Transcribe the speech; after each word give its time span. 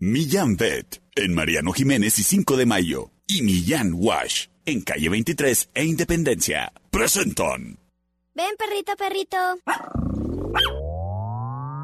Millán 0.00 0.56
Vet, 0.56 1.02
en 1.16 1.34
Mariano 1.34 1.72
Jiménez 1.72 2.20
y 2.20 2.22
5 2.22 2.56
de 2.56 2.66
Mayo. 2.66 3.10
Y 3.26 3.42
Millán 3.42 3.90
Wash, 3.94 4.46
en 4.64 4.82
calle 4.82 5.08
23 5.08 5.70
e 5.74 5.84
Independencia. 5.84 6.72
Presentan. 6.88 7.80
Ven, 8.32 8.54
perrito, 8.56 8.92
perrito. 8.96 9.36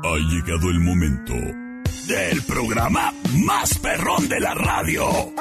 Ha 0.04 0.16
llegado 0.30 0.70
el 0.70 0.78
momento 0.78 1.34
del 2.06 2.40
programa 2.46 3.12
más 3.44 3.76
perrón 3.78 4.28
de 4.28 4.38
la 4.38 4.54
radio. 4.54 5.34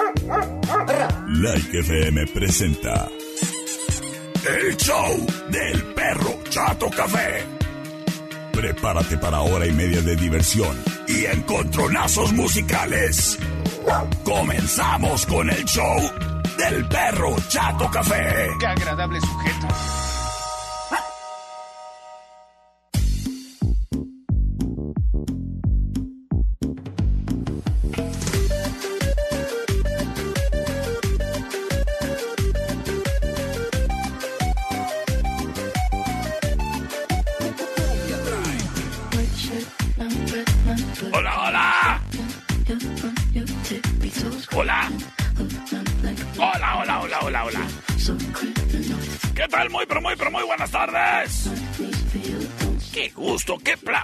Like 1.28 1.78
FM 1.78 2.26
presenta 2.34 3.08
el 4.50 4.76
show 4.78 5.28
del 5.52 5.84
perro 5.94 6.42
Chato 6.50 6.90
Café. 6.90 7.46
Prepárate 8.52 9.20
para 9.20 9.42
hora 9.42 9.68
y 9.68 9.74
media 9.74 10.02
de 10.02 10.16
diversión 10.16 10.76
y 11.14 11.26
encontronazos 11.26 12.34
musicales. 12.34 13.38
Comenzamos 14.24 15.26
con 15.26 15.50
el 15.50 15.64
show 15.66 16.12
del 16.58 16.88
perro 16.88 17.36
Chato 17.48 17.90
Café. 17.92 18.50
Qué 18.60 18.68
agradable 18.68 19.20
sujeto. 19.20 19.68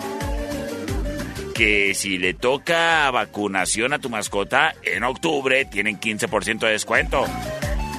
que 1.54 1.94
si 1.94 2.18
le 2.18 2.34
toca 2.34 3.10
vacunación 3.10 3.94
a 3.94 3.98
tu 3.98 4.10
mascota, 4.10 4.74
en 4.82 5.04
octubre 5.04 5.64
tienen 5.64 5.98
15% 5.98 6.58
de 6.58 6.72
descuento. 6.72 7.24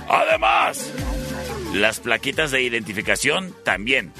Además, 0.08 0.94
las 1.74 2.00
plaquitas 2.02 2.52
de 2.52 2.62
identificación 2.62 3.56
también. 3.64 4.14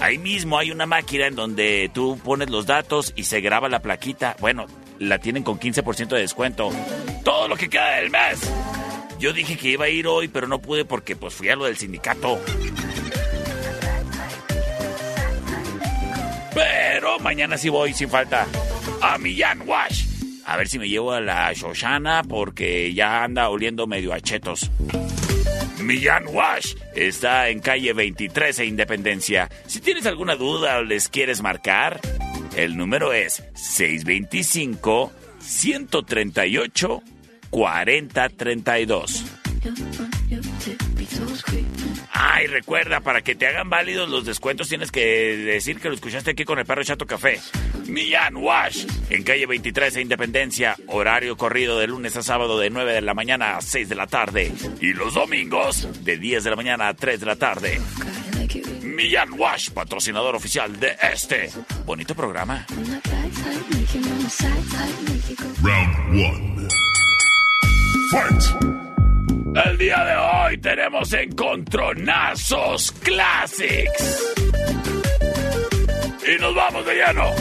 Ahí 0.00 0.16
mismo 0.16 0.56
hay 0.56 0.70
una 0.70 0.86
máquina 0.86 1.26
en 1.26 1.34
donde 1.34 1.90
tú 1.92 2.18
pones 2.24 2.48
los 2.48 2.64
datos 2.64 3.12
y 3.14 3.24
se 3.24 3.42
graba 3.42 3.68
la 3.68 3.82
plaquita. 3.82 4.36
Bueno, 4.40 4.64
la 4.98 5.18
tienen 5.18 5.42
con 5.42 5.60
15% 5.60 6.08
de 6.08 6.20
descuento. 6.20 6.70
Todo 7.24 7.46
lo 7.46 7.56
que 7.56 7.68
queda 7.68 7.96
del 7.96 8.08
mes. 8.08 8.50
Yo 9.18 9.32
dije 9.32 9.56
que 9.56 9.70
iba 9.70 9.86
a 9.86 9.88
ir 9.88 10.06
hoy, 10.06 10.28
pero 10.28 10.46
no 10.46 10.60
pude 10.60 10.84
porque 10.84 11.16
pues 11.16 11.34
fui 11.34 11.48
a 11.48 11.56
lo 11.56 11.64
del 11.64 11.76
sindicato. 11.76 12.40
Pero 16.54 17.18
mañana 17.18 17.58
sí 17.58 17.68
voy 17.68 17.92
sin 17.92 18.08
falta 18.08 18.46
a 19.02 19.18
Millán 19.18 19.62
Wash. 19.66 20.06
A 20.46 20.56
ver 20.56 20.68
si 20.68 20.78
me 20.78 20.88
llevo 20.88 21.12
a 21.12 21.20
la 21.20 21.52
Shoshana 21.52 22.22
porque 22.22 22.94
ya 22.94 23.24
anda 23.24 23.48
oliendo 23.48 23.86
medio 23.86 24.12
a 24.12 24.20
chetos. 24.20 24.70
Millán 25.82 26.24
Wash 26.28 26.74
está 26.94 27.48
en 27.48 27.60
calle 27.60 27.92
23 27.92 28.60
e 28.60 28.64
Independencia. 28.66 29.48
Si 29.66 29.80
tienes 29.80 30.06
alguna 30.06 30.36
duda 30.36 30.78
o 30.78 30.82
les 30.84 31.08
quieres 31.08 31.42
marcar, 31.42 32.00
el 32.56 32.76
número 32.76 33.12
es 33.12 33.42
625 33.54 35.12
138 35.40 37.02
4032. 37.50 39.24
Ay, 42.12 42.46
recuerda, 42.46 43.00
para 43.00 43.22
que 43.22 43.34
te 43.34 43.46
hagan 43.46 43.70
válidos 43.70 44.08
los 44.08 44.24
descuentos 44.24 44.68
tienes 44.68 44.90
que 44.90 45.36
decir 45.36 45.80
que 45.80 45.88
lo 45.88 45.94
escuchaste 45.94 46.32
aquí 46.32 46.44
con 46.44 46.58
el 46.58 46.64
perro 46.64 46.84
Chato 46.84 47.06
Café. 47.06 47.40
Millán 47.86 48.36
Wash, 48.36 48.86
en 49.10 49.22
calle 49.22 49.46
23 49.46 49.96
e 49.96 50.00
Independencia, 50.02 50.76
horario 50.86 51.36
corrido 51.36 51.78
de 51.78 51.86
lunes 51.86 52.16
a 52.16 52.22
sábado 52.22 52.58
de 52.58 52.70
9 52.70 52.92
de 52.92 53.00
la 53.02 53.14
mañana 53.14 53.56
a 53.56 53.60
6 53.60 53.88
de 53.88 53.94
la 53.94 54.06
tarde. 54.06 54.52
Y 54.80 54.92
los 54.92 55.14
domingos 55.14 56.04
de 56.04 56.18
10 56.18 56.44
de 56.44 56.50
la 56.50 56.56
mañana 56.56 56.88
a 56.88 56.94
3 56.94 57.20
de 57.20 57.26
la 57.26 57.36
tarde. 57.36 57.80
Millán 58.82 59.32
Wash, 59.38 59.70
patrocinador 59.70 60.34
oficial 60.34 60.78
de 60.78 60.96
este 61.12 61.50
bonito 61.84 62.14
programa. 62.14 62.66
Round 65.62 66.14
one. 66.14 66.77
Fight! 68.10 68.42
El 69.66 69.76
día 69.76 70.04
de 70.04 70.16
hoy 70.16 70.58
tenemos 70.58 71.12
Encontronazos 71.12 72.92
Classics. 72.92 74.34
Y 76.26 76.40
nos 76.40 76.54
vamos 76.54 76.86
de 76.86 76.94
lleno. 76.94 77.32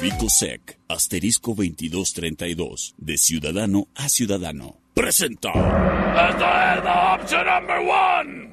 Ficosec, 0.00 0.78
asterisco 0.88 1.54
2232, 1.54 2.94
de 2.98 3.18
ciudadano 3.18 3.88
a 3.96 4.08
ciudadano. 4.08 4.76
Presenta. 4.94 5.50
Esta 5.50 6.76
es 6.76 6.84
la 6.84 7.14
opción 7.14 7.46
number 7.46 7.78
one. 7.78 8.50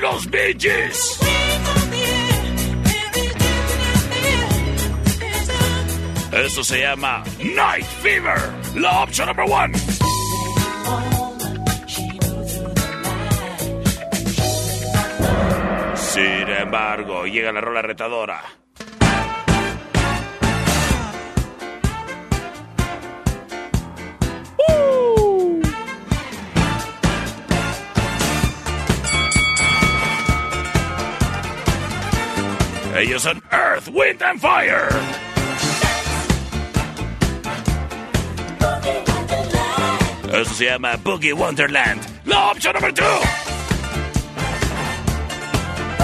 Los 0.00 0.28
Gees. 0.30 1.18
Eso 6.32 6.64
se 6.64 6.80
llama 6.80 7.22
Night 7.38 7.84
Fever, 8.02 8.38
la 8.76 9.02
opción 9.02 9.26
number 9.28 9.46
one. 9.50 9.76
Sin 15.96 16.48
embargo, 16.48 17.26
llega 17.26 17.52
la 17.52 17.60
rola 17.60 17.82
retadora. 17.82 18.59
Ellos 33.00 33.22
son 33.22 33.42
Earth, 33.50 33.88
Wind 33.88 34.22
and 34.22 34.38
Fire. 34.38 34.86
Eso 40.30 40.54
se 40.54 40.66
llama 40.66 40.96
Boogie 41.02 41.32
Wonderland. 41.32 42.02
La 42.26 42.50
opción 42.50 42.74
número 42.74 42.92
2. 42.92 43.06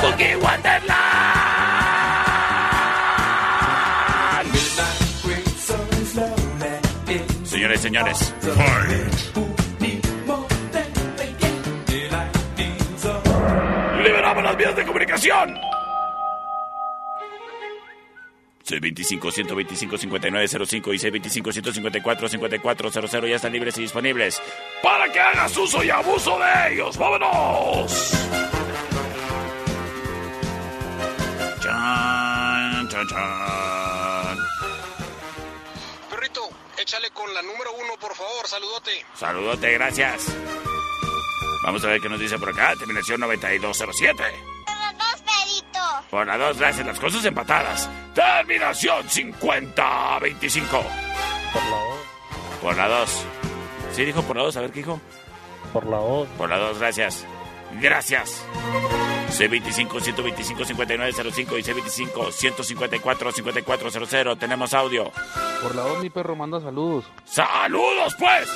Boogie 0.00 0.36
Wonderland. 0.36 0.96
Señores, 7.44 7.80
señores. 7.82 8.34
Liberamos 14.02 14.42
las 14.42 14.56
vías 14.56 14.74
de 14.74 14.86
comunicación. 14.86 15.75
C25-125-5905 18.66 20.94
y 20.94 20.98
C25-154-5400 20.98 23.28
ya 23.28 23.36
están 23.36 23.52
libres 23.52 23.76
y 23.78 23.82
disponibles 23.82 24.40
para 24.82 25.12
que 25.12 25.20
hagas 25.20 25.56
uso 25.56 25.84
y 25.84 25.90
abuso 25.90 26.38
de 26.38 26.74
ellos. 26.74 26.96
¡Vámonos! 26.96 28.12
Chan, 31.60 32.88
chan, 32.88 33.06
chan. 33.08 34.38
Perrito, 36.10 36.48
échale 36.78 37.10
con 37.10 37.32
la 37.34 37.42
número 37.42 37.72
uno, 37.72 37.94
por 38.00 38.14
favor. 38.14 38.46
Saludote. 38.46 39.04
Saludote, 39.14 39.72
gracias. 39.72 40.26
Vamos 41.64 41.84
a 41.84 41.88
ver 41.88 42.00
qué 42.00 42.08
nos 42.08 42.20
dice 42.20 42.38
por 42.38 42.50
acá. 42.50 42.74
Terminación 42.78 43.20
9207. 43.20 44.55
Por 46.10 46.26
la 46.26 46.36
2, 46.38 46.58
gracias. 46.58 46.86
Las 46.86 47.00
cosas 47.00 47.24
empatadas. 47.24 47.88
Terminación 48.14 49.04
50-25. 49.06 50.70
Por 50.72 50.82
la 51.64 51.70
2. 51.70 51.80
Por 52.62 52.76
la 52.76 52.88
2. 52.88 53.24
¿Sí 53.92 54.04
dijo 54.04 54.22
por 54.22 54.36
la 54.36 54.42
2? 54.44 54.56
A 54.56 54.60
ver 54.60 54.70
qué 54.70 54.78
dijo. 54.80 55.00
Por 55.72 55.86
la 55.86 55.96
2. 55.98 56.28
Por 56.38 56.48
la 56.50 56.58
2, 56.58 56.78
gracias. 56.78 57.26
Gracias. 57.80 58.44
C25-125-5905 59.30 61.58
y 61.58 61.62
C25-154-5400. 61.62 64.38
Tenemos 64.38 64.72
audio. 64.74 65.10
Por 65.62 65.74
la 65.74 65.82
2, 65.82 66.02
mi 66.02 66.10
perro 66.10 66.36
manda 66.36 66.60
saludos. 66.60 67.04
¡Saludos, 67.24 68.14
pues! 68.18 68.48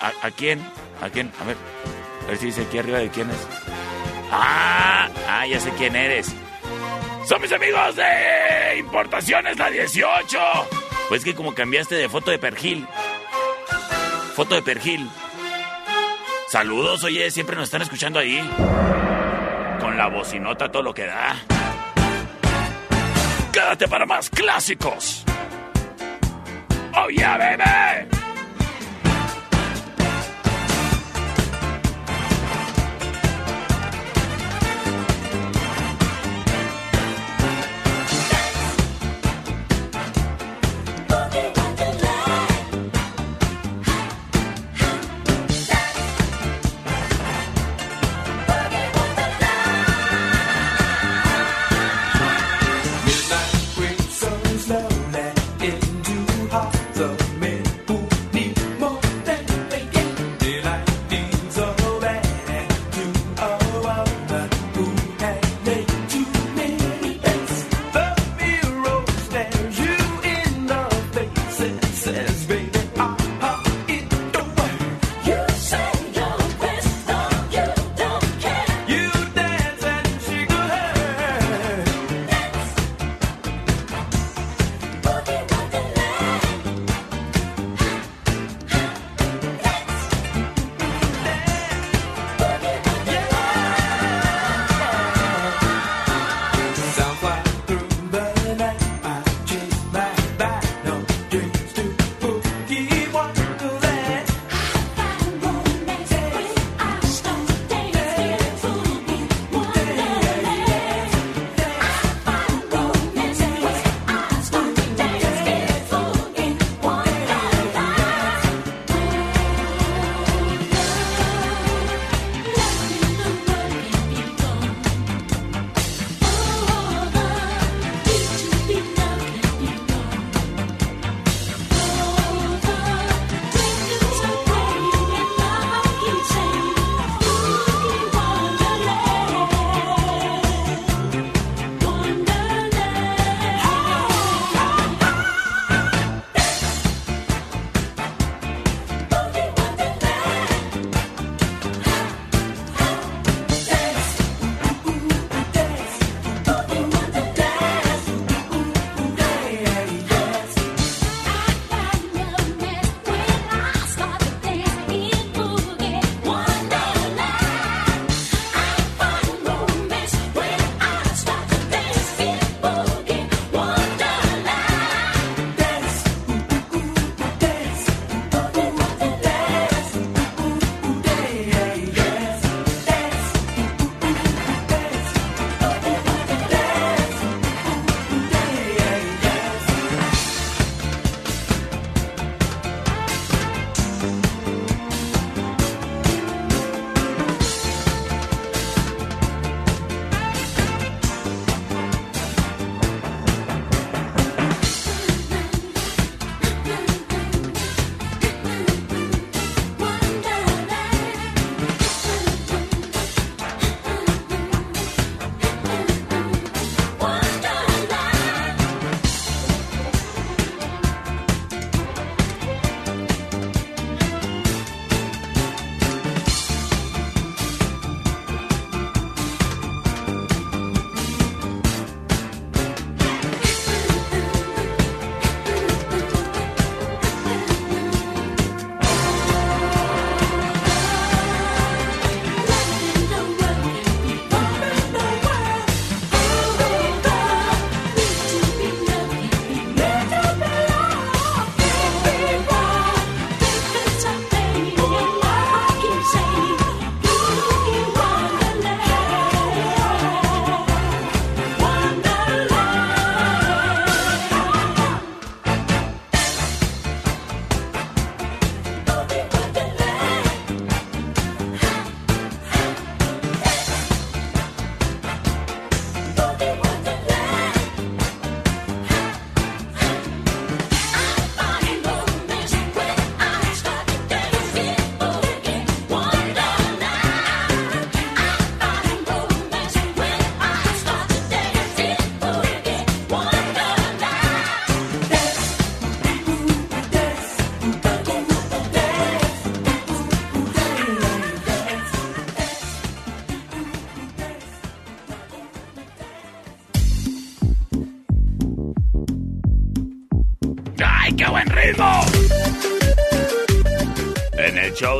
¿A, 0.00 0.12
¿A, 0.26 0.30
quién? 0.30 0.60
¿A 1.02 1.08
quién? 1.10 1.32
A 1.40 1.44
ver. 1.44 1.56
A 2.24 2.26
ver 2.28 2.36
si 2.38 2.46
dice 2.46 2.62
aquí 2.62 2.78
arriba 2.78 2.98
de 2.98 3.10
quién 3.10 3.28
es. 3.30 3.46
¡Ah! 4.30 5.08
¡Ah, 5.28 5.46
ya 5.46 5.60
sé 5.60 5.70
quién 5.76 5.94
eres! 5.96 6.34
Son 7.26 7.40
mis 7.40 7.52
amigos 7.52 7.96
de 7.96 8.78
Importaciones 8.78 9.58
La 9.58 9.70
18. 9.70 10.38
Pues 11.08 11.24
que 11.24 11.34
como 11.34 11.54
cambiaste 11.54 11.94
de 11.94 12.08
foto 12.08 12.30
de 12.30 12.38
pergil. 12.38 12.86
Foto 14.34 14.54
de 14.54 14.62
pergil. 14.62 15.08
Saludos, 16.48 17.02
oye, 17.04 17.30
siempre 17.30 17.56
nos 17.56 17.64
están 17.64 17.82
escuchando 17.82 18.18
ahí. 18.18 18.38
Con 19.80 19.96
la 19.96 20.08
bocinota 20.08 20.70
todo 20.70 20.82
lo 20.82 20.94
que 20.94 21.06
da. 21.06 21.36
Quédate 23.52 23.88
para 23.88 24.04
más 24.04 24.28
clásicos. 24.28 25.24
¡Oh, 26.96 27.08
yeah, 27.08 27.36
bebé! 27.38 27.73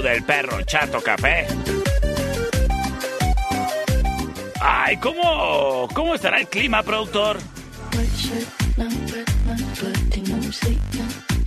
Del 0.02 0.22
perro 0.24 0.62
Chato 0.62 1.00
Café. 1.02 1.46
Ay, 4.60 4.96
¿cómo, 4.96 5.88
cómo 5.92 6.14
estará 6.14 6.38
el 6.40 6.48
clima, 6.48 6.82
productor? 6.82 7.38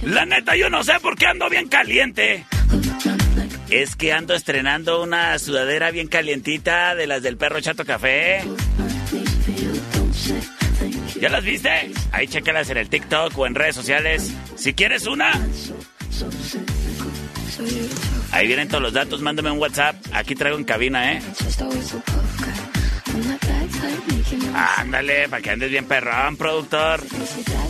La 0.01 0.25
neta, 0.25 0.55
yo 0.55 0.69
no 0.69 0.83
sé 0.83 0.93
por 1.01 1.17
qué 1.17 1.27
ando 1.27 1.49
bien 1.49 1.67
caliente. 1.67 2.45
Es 3.69 3.95
que 3.95 4.13
ando 4.13 4.33
estrenando 4.33 5.01
una 5.01 5.37
sudadera 5.39 5.91
bien 5.91 6.07
calientita 6.07 6.95
de 6.95 7.07
las 7.07 7.21
del 7.21 7.37
perro 7.37 7.59
Chato 7.59 7.85
Café. 7.85 8.43
¿Ya 11.19 11.29
las 11.29 11.43
viste? 11.43 11.91
Ahí 12.11 12.27
chécalas 12.27 12.69
en 12.69 12.77
el 12.77 12.89
TikTok 12.89 13.37
o 13.37 13.47
en 13.47 13.55
redes 13.55 13.75
sociales. 13.75 14.31
Si 14.55 14.73
quieres 14.73 15.07
una, 15.07 15.31
ahí 18.37 18.47
vienen 18.47 18.67
todos 18.67 18.81
los 18.81 18.93
datos. 18.93 19.21
Mándame 19.21 19.51
un 19.51 19.59
WhatsApp. 19.59 19.95
Aquí 20.13 20.35
traigo 20.35 20.57
en 20.57 20.63
cabina, 20.63 21.13
¿eh? 21.13 21.21
Ándale, 24.77 25.29
para 25.29 25.41
que 25.41 25.49
andes 25.49 25.69
bien 25.69 25.85
perrón, 25.85 26.37
productor. 26.37 27.01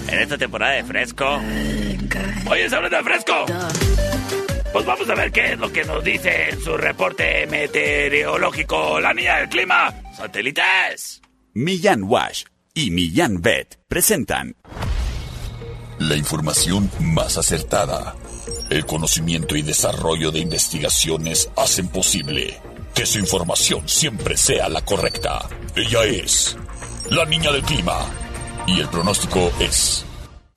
En 0.08 0.20
esta 0.20 0.38
temporada 0.38 0.74
de 0.74 0.84
fresco. 0.84 1.42
Oye, 2.50 2.66
hablando 2.66 2.98
de 2.98 3.04
fresco. 3.04 3.46
Pues 4.74 4.86
vamos 4.86 5.10
a 5.10 5.16
ver 5.16 5.32
qué 5.32 5.54
es 5.54 5.60
lo 5.60 5.72
que 5.72 5.84
nos 5.86 6.04
dice 6.04 6.50
en 6.50 6.62
su 6.62 6.78
reporte 6.78 7.48
meteorológico 7.48 9.00
la 9.00 9.14
niña 9.14 9.38
del 9.38 9.50
clima. 9.50 9.94
Satélites. 10.16 11.22
Millán 11.54 12.04
Wash 12.04 12.44
y 12.74 12.92
Millán 12.92 13.42
Vet 13.42 13.80
presentan 13.88 14.56
La 16.00 16.16
información 16.16 16.92
más 17.00 17.38
acertada. 17.38 18.16
El 18.70 18.86
conocimiento 18.86 19.56
y 19.56 19.62
desarrollo 19.62 20.32
de 20.32 20.40
investigaciones 20.40 21.50
hacen 21.56 21.88
posible 21.88 22.60
que 22.94 23.06
su 23.06 23.20
información 23.20 23.88
siempre 23.88 24.36
sea 24.36 24.68
la 24.70 24.82
correcta. 24.84 25.48
Ella 25.76 26.04
es 26.04 26.58
la 27.10 27.26
niña 27.26 27.52
del 27.52 27.64
clima. 27.64 27.98
Y 28.66 28.82
el 28.82 28.90
pronóstico 28.90 29.52
es... 29.60 30.06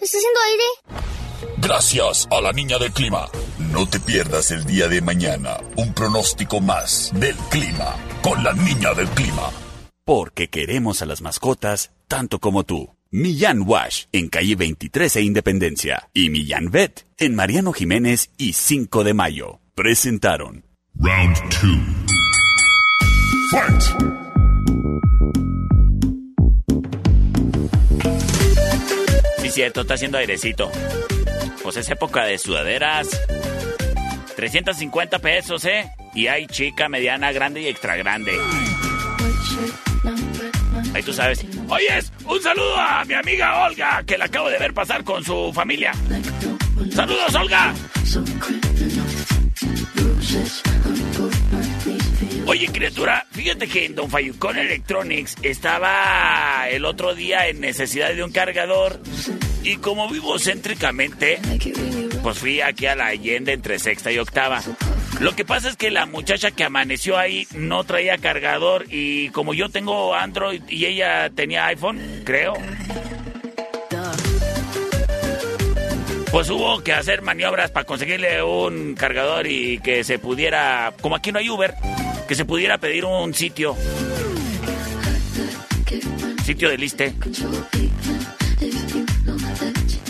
¿Está 0.00 0.18
haciendo 0.18 0.40
aire? 0.50 1.56
Gracias 1.58 2.26
a 2.30 2.40
la 2.40 2.52
niña 2.52 2.78
del 2.78 2.92
clima. 2.92 3.28
No 3.58 3.88
te 3.88 4.00
pierdas 4.00 4.50
el 4.50 4.64
día 4.64 4.88
de 4.88 5.00
mañana 5.00 5.58
un 5.76 5.94
pronóstico 5.94 6.60
más 6.60 7.12
del 7.14 7.36
clima 7.50 7.94
con 8.22 8.42
la 8.42 8.52
niña 8.54 8.92
del 8.94 9.08
clima. 9.10 9.50
porque 10.04 10.48
queremos 10.50 11.02
a 11.02 11.06
las 11.06 11.20
mascotas 11.20 11.92
tanto 12.08 12.40
como 12.40 12.64
tú. 12.64 12.88
Millán 13.12 13.64
Wash 13.66 14.04
en 14.12 14.28
calle 14.28 14.54
23 14.54 15.16
e 15.16 15.22
Independencia 15.22 16.08
y 16.14 16.30
Millán 16.30 16.70
Vet 16.70 17.08
en 17.18 17.34
Mariano 17.34 17.72
Jiménez 17.72 18.30
y 18.38 18.52
5 18.52 19.02
de 19.02 19.14
mayo. 19.14 19.58
Presentaron 19.74 20.64
Round 20.94 21.36
2. 21.36 21.72
Fight! 23.50 23.82
Sí, 29.42 29.50
cierto, 29.50 29.80
está 29.80 29.94
haciendo 29.94 30.18
airecito. 30.18 30.70
Pues 31.64 31.78
es 31.78 31.90
época 31.90 32.24
de 32.26 32.38
sudaderas. 32.38 33.08
350 34.36 35.18
pesos, 35.18 35.64
¿eh? 35.64 35.90
Y 36.14 36.28
hay 36.28 36.46
chica, 36.46 36.88
mediana, 36.88 37.32
grande 37.32 37.62
y 37.62 37.66
extra 37.66 37.96
grande. 37.96 38.38
Ahí 40.94 41.02
tú 41.02 41.12
sabes. 41.12 41.44
Oyes, 41.68 42.12
un 42.26 42.42
saludo 42.42 42.76
a 42.76 43.04
mi 43.04 43.14
amiga 43.14 43.64
Olga, 43.66 44.02
que 44.04 44.18
la 44.18 44.24
acabo 44.24 44.50
de 44.50 44.58
ver 44.58 44.74
pasar 44.74 45.04
con 45.04 45.24
su 45.24 45.52
familia. 45.52 45.92
¡Saludos, 46.92 47.34
Olga! 47.34 47.74
Oye, 52.46 52.66
criatura, 52.72 53.26
fíjate 53.30 53.68
que 53.68 53.84
en 53.84 53.94
Don 53.94 54.10
Fayucón 54.10 54.58
Electronics 54.58 55.36
estaba 55.42 56.68
el 56.68 56.84
otro 56.84 57.14
día 57.14 57.46
en 57.46 57.60
necesidad 57.60 58.12
de 58.12 58.24
un 58.24 58.32
cargador. 58.32 59.00
Y 59.62 59.76
como 59.76 60.08
vivo 60.08 60.38
céntricamente, 60.38 61.38
pues 62.22 62.38
fui 62.38 62.60
aquí 62.60 62.86
a 62.86 62.96
la 62.96 63.06
Allende 63.06 63.52
entre 63.52 63.78
sexta 63.78 64.10
y 64.10 64.18
octava. 64.18 64.62
Lo 65.18 65.34
que 65.34 65.44
pasa 65.44 65.68
es 65.68 65.76
que 65.76 65.90
la 65.90 66.06
muchacha 66.06 66.50
que 66.50 66.64
amaneció 66.64 67.18
ahí 67.18 67.46
no 67.54 67.84
traía 67.84 68.16
cargador 68.18 68.86
y 68.88 69.28
como 69.30 69.52
yo 69.52 69.68
tengo 69.68 70.14
Android 70.14 70.62
y 70.68 70.86
ella 70.86 71.28
tenía 71.30 71.66
iPhone, 71.66 72.00
creo. 72.24 72.54
Pues 76.30 76.48
hubo 76.48 76.80
que 76.82 76.92
hacer 76.92 77.22
maniobras 77.22 77.72
para 77.72 77.84
conseguirle 77.84 78.40
un 78.42 78.94
cargador 78.94 79.48
y 79.48 79.80
que 79.80 80.04
se 80.04 80.18
pudiera, 80.20 80.94
como 81.00 81.16
aquí 81.16 81.32
no 81.32 81.40
hay 81.40 81.50
Uber, 81.50 81.74
que 82.28 82.36
se 82.36 82.44
pudiera 82.44 82.78
pedir 82.78 83.04
un 83.04 83.34
sitio. 83.34 83.76
Sitio 86.44 86.70
de 86.70 86.78
liste. 86.78 87.14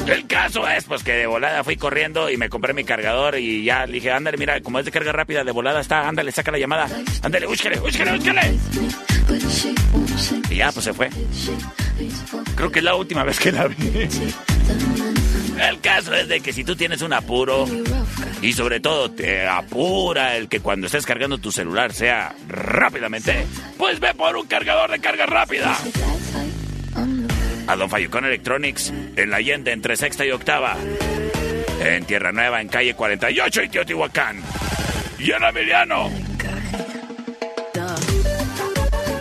El 0.07 0.27
caso 0.27 0.67
es, 0.69 0.85
pues, 0.85 1.03
que 1.03 1.13
de 1.13 1.27
volada 1.27 1.63
fui 1.63 1.77
corriendo 1.77 2.31
y 2.31 2.37
me 2.37 2.49
compré 2.49 2.73
mi 2.73 2.85
cargador 2.85 3.39
y 3.39 3.65
ya 3.65 3.87
dije, 3.87 4.11
ándale, 4.11 4.39
mira, 4.39 4.61
como 4.61 4.79
es 4.79 4.85
de 4.85 4.91
carga 4.91 5.13
rápida, 5.13 5.45
de 5.45 5.53
volada 5.53 5.81
está, 5.81 6.09
ándale, 6.09 6.33
saca 6.33 6.51
la 6.51 6.59
llamada. 6.59 6.89
Ándale, 7.23 7.47
búsquele, 7.47 7.79
búsquele, 7.79 8.13
búsquele. 8.13 8.41
Y 10.51 10.57
ya, 10.57 10.73
pues 10.73 10.85
se 10.85 10.93
fue. 10.93 11.11
Creo 12.57 12.71
que 12.71 12.79
es 12.79 12.85
la 12.85 12.95
última 12.95 13.25
vez 13.25 13.39
que 13.39 13.53
la 13.53 13.69
vi. 13.69 14.09
El 15.61 15.81
caso 15.81 16.15
es 16.15 16.29
de 16.29 16.41
que 16.41 16.53
si 16.53 16.65
tú 16.65 16.75
tienes 16.75 17.03
un 17.03 17.13
apuro 17.13 17.67
y 18.41 18.53
sobre 18.55 18.81
todo 18.81 19.11
te 19.11 19.47
apura 19.47 20.37
el 20.37 20.49
que 20.49 20.61
cuando 20.61 20.87
estés 20.87 21.05
cargando 21.05 21.39
tu 21.39 21.53
celular 21.53 21.93
sea 21.93 22.35
rápidamente, 22.49 23.47
pues 23.77 24.01
ve 24.01 24.15
por 24.15 24.37
un 24.37 24.47
cargador 24.47 24.91
de 24.91 25.01
carga 25.01 25.27
rápida. 25.27 25.77
A 27.71 27.77
Don 27.77 27.89
Fayucón 27.89 28.25
Electronics, 28.25 28.93
en 29.15 29.31
la 29.31 29.37
Allende 29.37 29.71
entre 29.71 29.97
sexta 29.97 30.27
y 30.27 30.33
octava. 30.33 30.77
En 31.81 32.05
Tierra 32.05 32.33
Nueva, 32.33 32.61
en 32.61 32.67
calle 32.67 32.95
48 32.95 33.63
y 33.63 33.69
Teotihuacán. 33.69 34.43
Y 35.21 35.31
en 35.31 35.45
Emiliano. 35.45 36.11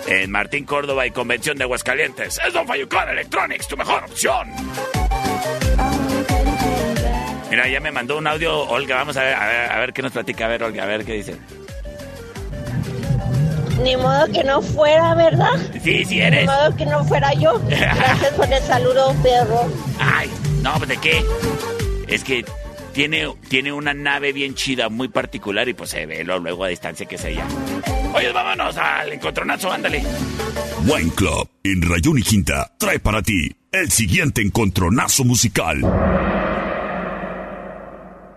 En 0.07 0.31
Martín 0.31 0.65
Córdoba 0.65 1.05
y 1.05 1.11
Convención 1.11 1.57
de 1.57 1.65
Aguascalientes. 1.65 2.39
Es 2.43 2.51
Don 2.51 2.65
Fayucón 2.65 3.09
Electronics, 3.09 3.67
tu 3.67 3.77
mejor 3.77 4.05
opción. 4.05 4.49
Mira, 7.51 7.67
ya 7.67 7.79
me 7.79 7.91
mandó 7.91 8.17
un 8.17 8.25
audio 8.25 8.61
Olga. 8.61 8.95
Vamos 8.95 9.15
a 9.15 9.25
ver, 9.25 9.35
a 9.35 9.45
ver, 9.47 9.71
a 9.71 9.79
ver 9.79 9.93
qué 9.93 10.01
nos 10.01 10.11
platica. 10.11 10.45
A 10.45 10.47
ver, 10.47 10.63
Olga, 10.63 10.81
a 10.81 10.87
ver 10.87 11.05
qué 11.05 11.13
dice. 11.13 11.35
Ni 13.83 13.95
modo 13.95 14.27
que 14.31 14.43
no 14.43 14.61
fuera, 14.61 15.15
¿verdad? 15.15 15.57
Sí, 15.83 16.03
sí 16.05 16.15
Ni 16.15 16.21
eres. 16.21 16.45
modo 16.45 16.75
que 16.75 16.85
no 16.85 17.03
fuera 17.05 17.33
yo. 17.33 17.59
Gracias 17.67 18.33
por 18.33 18.51
el 18.51 18.61
saludo, 18.63 19.15
perro. 19.23 19.71
Ay, 19.99 20.29
no, 20.61 20.73
pues 20.77 20.89
de 20.89 20.97
qué. 20.97 21.23
Es 22.07 22.23
que 22.23 22.43
tiene, 22.93 23.33
tiene 23.47 23.71
una 23.71 23.93
nave 23.93 24.33
bien 24.33 24.55
chida, 24.55 24.89
muy 24.89 25.07
particular 25.07 25.67
y 25.69 25.73
pues 25.73 25.91
se 25.91 26.05
ve 26.05 26.23
lo- 26.23 26.39
luego 26.39 26.63
a 26.65 26.67
distancia 26.69 27.05
que 27.05 27.15
ella. 27.15 27.45
Oye, 28.13 28.31
vámonos 28.31 28.75
al 28.77 29.13
encontronazo, 29.13 29.71
ándale. 29.71 30.03
Wine 30.85 31.11
Club 31.15 31.49
en 31.63 31.81
Rayón 31.81 32.17
y 32.17 32.23
Quinta 32.23 32.71
trae 32.77 32.99
para 32.99 33.21
ti 33.21 33.55
el 33.71 33.91
siguiente 33.91 34.41
encontronazo 34.41 35.23
musical. 35.23 35.79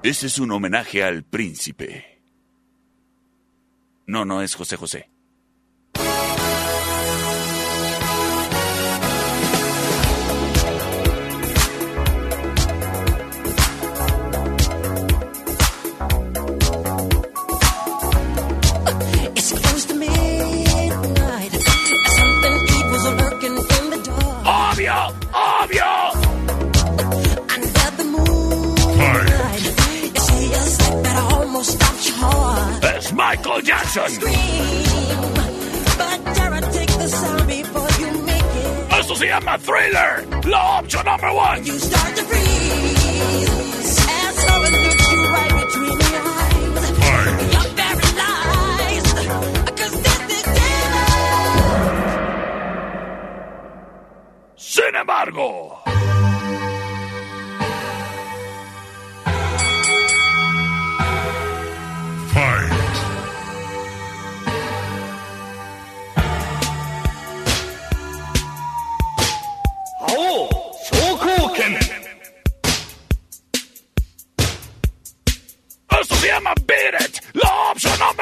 Ese 0.03 0.27
es 0.27 0.39
un 0.39 0.51
homenaje 0.51 1.03
al 1.03 1.23
príncipe. 1.25 2.21
No, 4.07 4.25
no 4.25 4.43
es 4.43 4.55
José 4.55 4.77
José. 4.77 5.09
Michael 33.53 33.67
Jackson! 33.67 34.09
Scream, 34.09 34.35
but 35.99 36.25
dare 36.35 36.55
I 36.55 36.61
take 36.73 36.89
the 36.89 37.09
sound 37.09 37.47
before 37.47 37.89
you 38.01 38.23
make 38.25 38.41
it? 38.41 38.93
¡Esto 38.99 39.15
se 39.15 39.27
llama 39.27 39.59
Thriller! 39.59 40.27
¡La 40.47 40.81
opción 40.81 41.05
number 41.05 41.31
one! 41.31 41.63
You 41.65 41.79
start 41.79 42.23
se 76.43 76.49
llama 76.49 76.55
Beat 76.67 77.01
It, 77.01 77.21
la 77.35 77.71
opción 77.71 77.99
number 77.99 78.22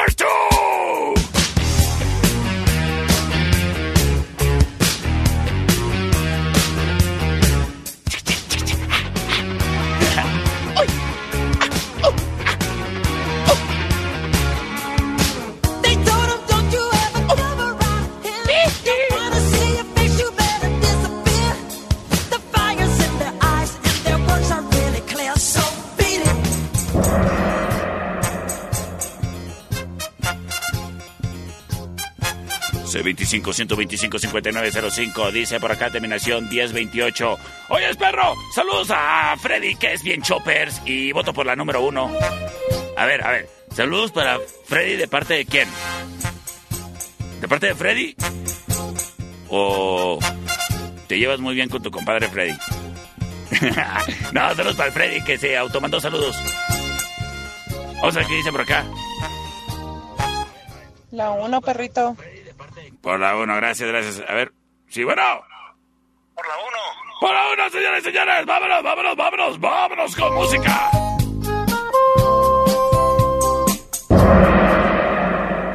C25-125-5905 33.30 35.30
dice 35.30 35.60
por 35.60 35.70
acá 35.70 35.90
terminación 35.90 36.48
1028. 36.48 37.38
Oye, 37.68 37.94
perro, 37.94 38.34
saludos 38.54 38.88
a 38.90 39.36
Freddy 39.38 39.76
que 39.76 39.92
es 39.92 40.02
bien 40.02 40.22
choppers 40.22 40.82
y 40.84 41.12
voto 41.12 41.32
por 41.32 41.46
la 41.46 41.54
número 41.54 41.82
uno. 41.82 42.10
A 42.96 43.06
ver, 43.06 43.24
a 43.24 43.30
ver, 43.30 43.48
saludos 43.72 44.10
para 44.10 44.38
Freddy 44.66 44.96
de 44.96 45.06
parte 45.06 45.34
de 45.34 45.46
quién? 45.46 45.68
¿De 47.40 47.48
parte 47.48 47.68
de 47.68 47.74
Freddy? 47.74 48.16
¿O 49.48 50.18
te 51.06 51.18
llevas 51.18 51.40
muy 51.40 51.54
bien 51.54 51.68
con 51.68 51.82
tu 51.82 51.90
compadre 51.90 52.28
Freddy? 52.28 52.58
no, 54.32 54.54
saludos 54.54 54.76
para 54.76 54.90
Freddy 54.90 55.22
que 55.22 55.38
se 55.38 55.56
automandó 55.56 56.00
saludos. 56.00 56.36
Vamos 57.96 58.16
a 58.16 58.18
ver 58.18 58.28
qué 58.28 58.34
dice 58.34 58.50
por 58.50 58.62
acá. 58.62 58.84
La 61.12 61.32
uno, 61.32 61.60
perrito. 61.60 62.16
Por 63.02 63.18
la 63.18 63.36
uno, 63.36 63.56
gracias, 63.56 63.88
gracias. 63.88 64.28
A 64.28 64.34
ver, 64.34 64.52
sí, 64.88 65.04
bueno. 65.04 65.22
Por 66.34 66.46
la 66.46 66.54
uno. 66.58 66.78
Por 67.20 67.32
la 67.32 67.52
uno, 67.52 67.70
señores 67.70 68.00
y 68.02 68.10
señores. 68.10 68.46
Vámonos, 68.46 68.82
vámonos, 68.82 69.16
vámonos, 69.16 69.60
vámonos 69.60 70.16
con 70.16 70.34
música. 70.34 70.90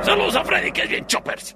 Saludos 0.04 0.36
a 0.36 0.44
Freddy, 0.44 0.72
que 0.72 0.84
es 0.84 0.90
bien 0.90 1.08
choppers. 1.08 1.56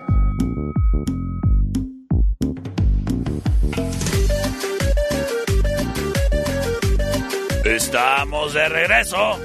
Estamos 7.83 8.53
de 8.53 8.69
regreso. 8.69 9.39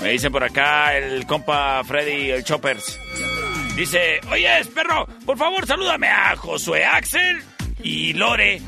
Me 0.00 0.12
dicen 0.12 0.32
por 0.32 0.42
acá 0.42 0.96
el 0.96 1.26
compa 1.26 1.84
Freddy, 1.84 2.30
el 2.30 2.42
Choppers. 2.42 2.98
Dice, 3.76 4.18
oye, 4.30 4.48
perro, 4.74 5.06
por 5.26 5.36
favor 5.36 5.66
salúdame 5.66 6.08
a 6.08 6.34
Josué 6.36 6.86
Axel 6.86 7.42
y 7.82 8.14
Lore, 8.14 8.62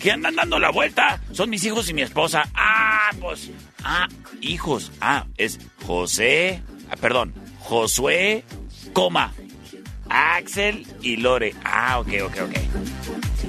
que 0.00 0.10
andan 0.10 0.34
dando 0.34 0.58
la 0.58 0.70
vuelta. 0.70 1.20
Son 1.32 1.50
mis 1.50 1.64
hijos 1.64 1.90
y 1.90 1.94
mi 1.94 2.00
esposa. 2.00 2.48
Ah, 2.54 3.10
pues, 3.20 3.50
ah, 3.84 4.08
hijos. 4.40 4.90
Ah, 5.02 5.26
es 5.36 5.60
José, 5.86 6.62
ah, 6.90 6.96
perdón, 6.96 7.34
Josué, 7.60 8.42
coma, 8.94 9.34
Axel 10.08 10.86
y 11.02 11.18
Lore. 11.18 11.54
Ah, 11.62 12.00
ok, 12.00 12.08
ok, 12.24 12.36
ok. 12.42 12.56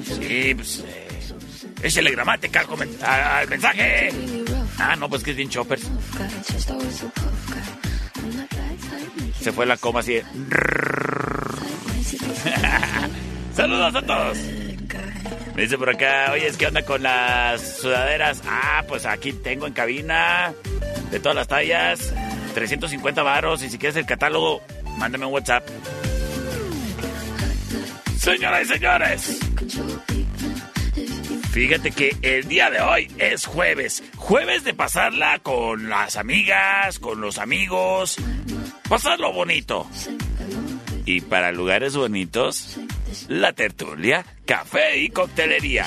Sí, 0.04 0.54
pues, 0.54 0.84
eh, 0.86 1.13
échale 1.84 2.10
gramática 2.10 2.64
al, 3.02 3.48
mensaje. 3.48 4.10
Ah, 4.78 4.96
no, 4.96 5.08
pues 5.08 5.22
que 5.22 5.30
es 5.32 5.36
bien 5.36 5.48
choppers. 5.48 5.82
Se 9.40 9.52
fue 9.52 9.66
la 9.66 9.76
coma 9.76 10.00
así 10.00 10.14
de... 10.14 10.24
Saludos 13.54 13.94
a 13.94 14.02
todos. 14.02 14.38
Me 15.54 15.62
dice 15.62 15.78
por 15.78 15.90
acá, 15.90 16.32
oye, 16.32 16.50
¿qué 16.58 16.66
onda 16.66 16.82
con 16.82 17.02
las 17.02 17.76
sudaderas? 17.78 18.42
Ah, 18.48 18.82
pues 18.88 19.06
aquí 19.06 19.32
tengo 19.32 19.66
en 19.66 19.72
cabina 19.72 20.52
de 21.10 21.20
todas 21.20 21.36
las 21.36 21.46
tallas, 21.46 22.12
350 22.54 23.22
varos 23.22 23.62
y 23.62 23.70
si 23.70 23.78
quieres 23.78 23.96
el 23.96 24.06
catálogo, 24.06 24.62
mándame 24.98 25.26
un 25.26 25.32
WhatsApp. 25.34 25.68
Señoras 28.18 28.62
y 28.62 28.64
señores, 28.64 29.38
fíjate 31.54 31.92
que 31.92 32.16
el 32.22 32.48
día 32.48 32.68
de 32.68 32.80
hoy 32.80 33.08
es 33.16 33.46
jueves, 33.46 34.02
jueves 34.16 34.64
de 34.64 34.74
pasarla 34.74 35.38
con 35.38 35.88
las 35.88 36.16
amigas, 36.16 36.98
con 36.98 37.20
los 37.20 37.38
amigos, 37.38 38.16
pasarlo 38.88 39.32
bonito. 39.32 39.88
Y 41.06 41.20
para 41.20 41.52
lugares 41.52 41.96
bonitos, 41.96 42.80
la 43.28 43.52
tertulia, 43.52 44.26
café 44.44 44.98
y 44.98 45.10
coctelería. 45.10 45.86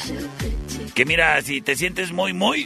Que 0.96 1.04
mira, 1.04 1.42
si 1.42 1.60
te 1.60 1.76
sientes 1.76 2.14
muy, 2.14 2.32
muy 2.32 2.66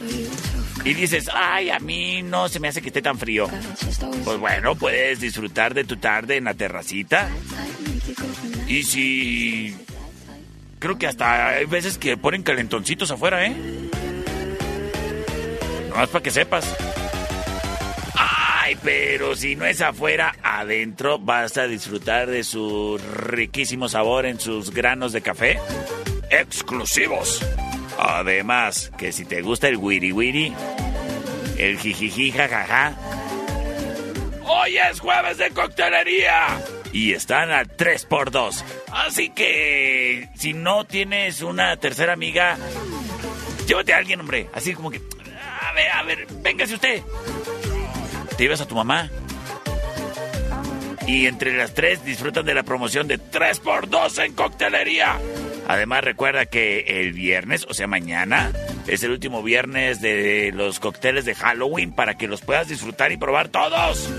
y 0.84 0.94
dices, 0.94 1.28
ay, 1.34 1.70
a 1.70 1.80
mí 1.80 2.22
no 2.22 2.48
se 2.48 2.60
me 2.60 2.68
hace 2.68 2.82
que 2.82 2.88
esté 2.88 3.02
tan 3.02 3.18
frío. 3.18 3.48
Pues 4.24 4.38
bueno, 4.38 4.76
puedes 4.76 5.20
disfrutar 5.20 5.74
de 5.74 5.82
tu 5.82 5.96
tarde 5.96 6.36
en 6.36 6.44
la 6.44 6.54
terracita. 6.54 7.28
Y 8.68 8.84
si... 8.84 9.76
Creo 10.82 10.98
que 10.98 11.06
hasta 11.06 11.50
hay 11.50 11.66
veces 11.66 11.96
que 11.96 12.16
ponen 12.16 12.42
calentoncitos 12.42 13.08
afuera, 13.12 13.46
¿eh? 13.46 13.54
Nomás 15.88 16.08
para 16.08 16.24
que 16.24 16.32
sepas. 16.32 16.76
Ay, 18.16 18.76
pero 18.82 19.36
si 19.36 19.54
no 19.54 19.64
es 19.64 19.80
afuera, 19.80 20.34
adentro 20.42 21.20
vas 21.20 21.56
a 21.56 21.68
disfrutar 21.68 22.28
de 22.28 22.42
su 22.42 22.98
riquísimo 22.98 23.88
sabor 23.88 24.26
en 24.26 24.40
sus 24.40 24.72
granos 24.72 25.12
de 25.12 25.22
café 25.22 25.60
exclusivos. 26.30 27.46
Además, 27.96 28.90
que 28.98 29.12
si 29.12 29.24
te 29.24 29.40
gusta 29.40 29.68
el 29.68 29.76
wiri 29.76 30.10
wiri, 30.10 30.52
el 31.58 31.78
jijiji 31.78 32.32
jajaja, 32.32 32.96
hoy 34.44 34.78
es 34.78 34.98
jueves 34.98 35.38
de 35.38 35.48
coctelería 35.50 36.58
y 36.92 37.12
están 37.12 37.50
al 37.50 37.68
3x2. 37.68 38.62
Así 38.92 39.30
que 39.30 40.28
si 40.34 40.52
no 40.52 40.84
tienes 40.84 41.42
una 41.42 41.76
tercera 41.76 42.12
amiga, 42.12 42.56
llévate 43.66 43.94
a 43.94 43.98
alguien, 43.98 44.20
hombre. 44.20 44.48
Así 44.52 44.74
como 44.74 44.90
que, 44.90 45.00
a 45.60 45.72
ver, 45.72 45.90
a 45.90 46.02
ver, 46.02 46.26
véngase 46.42 46.74
usted. 46.74 47.02
Te 48.36 48.44
llevas 48.44 48.60
a 48.60 48.68
tu 48.68 48.74
mamá. 48.74 49.10
Y 51.06 51.26
entre 51.26 51.56
las 51.56 51.74
tres 51.74 52.04
disfrutan 52.04 52.46
de 52.46 52.54
la 52.54 52.62
promoción 52.62 53.08
de 53.08 53.18
3x2 53.18 54.24
en 54.24 54.34
coctelería. 54.34 55.18
Además 55.66 56.04
recuerda 56.04 56.46
que 56.46 57.00
el 57.00 57.12
viernes, 57.12 57.66
o 57.68 57.74
sea 57.74 57.86
mañana, 57.86 58.52
es 58.86 59.02
el 59.02 59.10
último 59.10 59.42
viernes 59.42 60.00
de 60.00 60.52
los 60.54 60.80
cócteles 60.80 61.24
de 61.24 61.34
Halloween 61.34 61.92
para 61.92 62.16
que 62.16 62.28
los 62.28 62.40
puedas 62.40 62.68
disfrutar 62.68 63.12
y 63.12 63.16
probar 63.16 63.48
todos. 63.48 64.10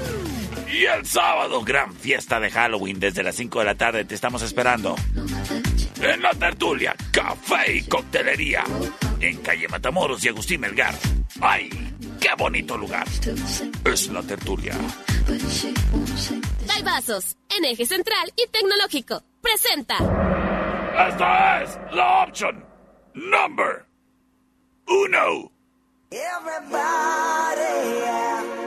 Y 0.73 0.86
el 0.86 1.05
sábado, 1.05 1.63
gran 1.63 1.93
fiesta 1.93 2.39
de 2.39 2.49
Halloween 2.49 2.99
desde 2.99 3.21
las 3.21 3.36
5 3.36 3.59
de 3.59 3.65
la 3.65 3.75
tarde. 3.75 4.05
Te 4.05 4.15
estamos 4.15 4.41
esperando. 4.41 4.95
En 6.01 6.19
la 6.19 6.31
tertulia, 6.31 6.95
café 7.12 7.75
y 7.75 7.83
coctelería. 7.83 8.63
En 9.19 9.38
calle 9.38 9.67
Matamoros 9.67 10.25
y 10.25 10.29
Agustín 10.29 10.62
Melgar. 10.62 10.95
¡Ay! 11.41 11.69
¡Qué 12.19 12.29
bonito 12.36 12.75
lugar! 12.75 13.05
Es 13.86 14.07
la 14.07 14.23
tertulia. 14.23 14.73
Vasos, 16.83 17.38
en 17.55 17.65
eje 17.65 17.86
central 17.86 18.33
y 18.36 18.47
tecnológico. 18.49 19.21
Presenta. 19.41 19.97
Esta 21.07 21.63
es 21.63 21.77
la 21.91 22.23
opción 22.23 22.65
number 23.13 23.86
uno. 24.88 25.51
Everybody, 26.12 27.99
yeah. 27.99 28.62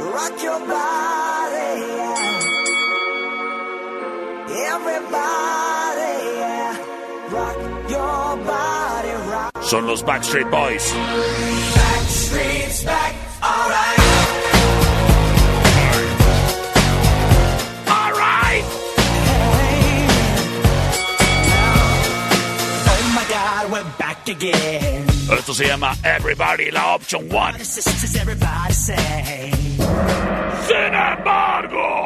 Rock 0.00 0.42
your 0.42 0.58
body, 0.60 1.80
yeah. 1.98 2.42
Everybody, 4.74 6.14
yeah. 6.40 6.76
rock 7.30 7.56
your 7.90 8.36
body, 8.44 9.12
rock 9.30 9.52
Son 9.62 9.86
los 9.86 10.02
Backstreet 10.02 10.50
Boys. 10.50 10.92
Backstreet's 11.74 12.84
back, 12.84 13.14
alright. 13.42 14.00
Oh 22.86 23.02
my 23.14 23.24
god, 23.28 23.72
we're 23.72 23.98
back 23.98 24.28
again. 24.28 24.83
Esto 25.30 25.54
se 25.54 25.66
llama 25.66 25.96
Everybody, 26.02 26.70
la 26.70 26.94
Option 26.94 27.32
One. 27.32 27.56
This 27.56 27.78
is 27.78 28.16
everybody 28.16 28.72
say. 28.74 29.50
Sin 30.66 30.94
embargo. 30.94 32.04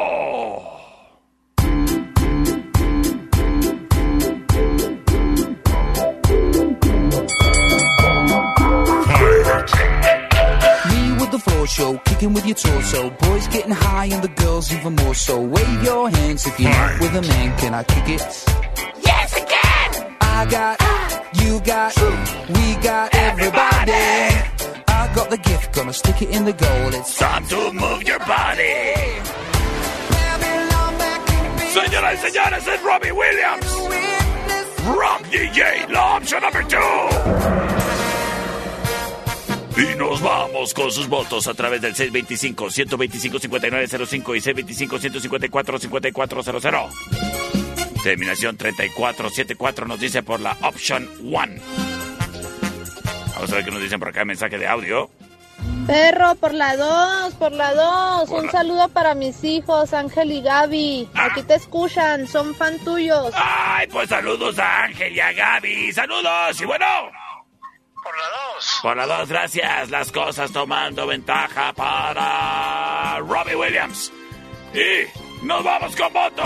Me 10.87 11.11
with 11.19 11.31
the 11.31 11.39
floor 11.39 11.67
show, 11.67 11.97
kicking 12.05 12.33
with 12.33 12.45
your 12.45 12.55
torso. 12.55 13.09
Boys 13.09 13.47
getting 13.49 13.71
high 13.71 14.05
and 14.05 14.23
the 14.23 14.29
girls 14.41 14.71
even 14.73 14.95
more 14.95 15.13
so. 15.13 15.41
Wave 15.41 15.83
your 15.83 16.09
hands 16.09 16.45
if 16.47 16.57
you're 16.57 16.71
not 16.71 16.99
with 17.01 17.15
a 17.15 17.21
man. 17.21 17.57
Can 17.57 17.73
I 17.73 17.83
kick 17.83 18.07
it? 18.07 18.45
Yes, 19.03 19.33
again! 19.35 20.15
I 20.21 20.45
got, 20.49 20.81
you 21.33 21.59
got, 21.61 21.95
we 22.49 22.75
got 22.81 23.13
everybody. 23.13 23.91
I 24.87 25.11
got 25.15 25.29
the 25.29 25.37
gift, 25.37 25.73
gonna 25.73 25.93
stick 25.93 26.21
it 26.21 26.29
in 26.29 26.45
the 26.45 26.53
goal. 26.53 26.93
It's 26.93 27.17
time 27.17 27.45
to 27.47 27.71
move 27.73 28.03
your 28.03 28.19
body. 28.19 28.93
Señoras 31.73 32.13
y 32.15 32.17
señores, 32.17 32.67
es 32.67 32.81
Robbie 32.81 33.11
Williams. 33.11 33.65
Rock 34.87 35.21
DJ, 35.29 35.87
la 35.89 36.15
opción 36.17 36.41
number 36.41 36.65
two. 36.67 36.77
Y 39.77 39.93
nos 39.95 40.19
vamos 40.21 40.73
con 40.73 40.91
sus 40.91 41.07
votos 41.07 41.47
a 41.47 41.53
través 41.53 41.79
del 41.81 41.95
625-125-5905 41.95 44.35
y 44.35 44.41
625-154-5400. 44.41 46.89
Terminación 48.03 48.55
3474 48.57 49.85
nos 49.85 49.99
dice 49.99 50.23
por 50.23 50.39
la 50.39 50.55
Option 50.61 51.09
1. 51.21 51.35
Vamos 53.35 53.51
a 53.51 53.55
ver 53.55 53.65
qué 53.65 53.71
nos 53.71 53.81
dicen 53.81 53.99
por 53.99 54.09
acá, 54.09 54.23
mensaje 54.25 54.57
de 54.57 54.67
audio. 54.67 55.09
Perro, 55.85 56.35
por 56.35 56.53
la 56.53 56.77
2, 56.77 57.33
por 57.35 57.51
la 57.51 57.73
2. 57.73 58.29
Por 58.29 58.39
Un 58.39 58.45
la- 58.45 58.51
saludo 58.51 58.89
para 58.89 59.15
mis 59.15 59.43
hijos, 59.43 59.93
Ángel 59.93 60.31
y 60.31 60.41
Gaby. 60.41 61.09
Aquí 61.13 61.41
te 61.43 61.55
escuchan, 61.55 62.27
son 62.27 62.55
fan 62.55 62.77
tuyos. 62.79 63.33
Ay, 63.35 63.87
pues 63.87 64.07
saludos 64.09 64.57
a 64.59 64.83
Ángel 64.83 65.13
y 65.15 65.19
a 65.19 65.33
Gaby. 65.33 65.91
Saludos 65.91 66.61
y 66.61 66.65
bueno. 66.65 66.85
Por 68.01 68.15
la 68.17 68.23
2. 68.55 68.79
Por 68.81 68.97
la 68.97 69.05
2, 69.07 69.29
gracias. 69.29 69.89
Las 69.89 70.11
cosas 70.11 70.51
tomando 70.51 71.05
ventaja 71.05 71.73
para 71.73 73.17
Robbie 73.19 73.55
Williams. 73.55 74.11
Y 74.73 75.45
nos 75.45 75.63
vamos 75.63 75.95
con 75.97 76.13
voto. 76.13 76.43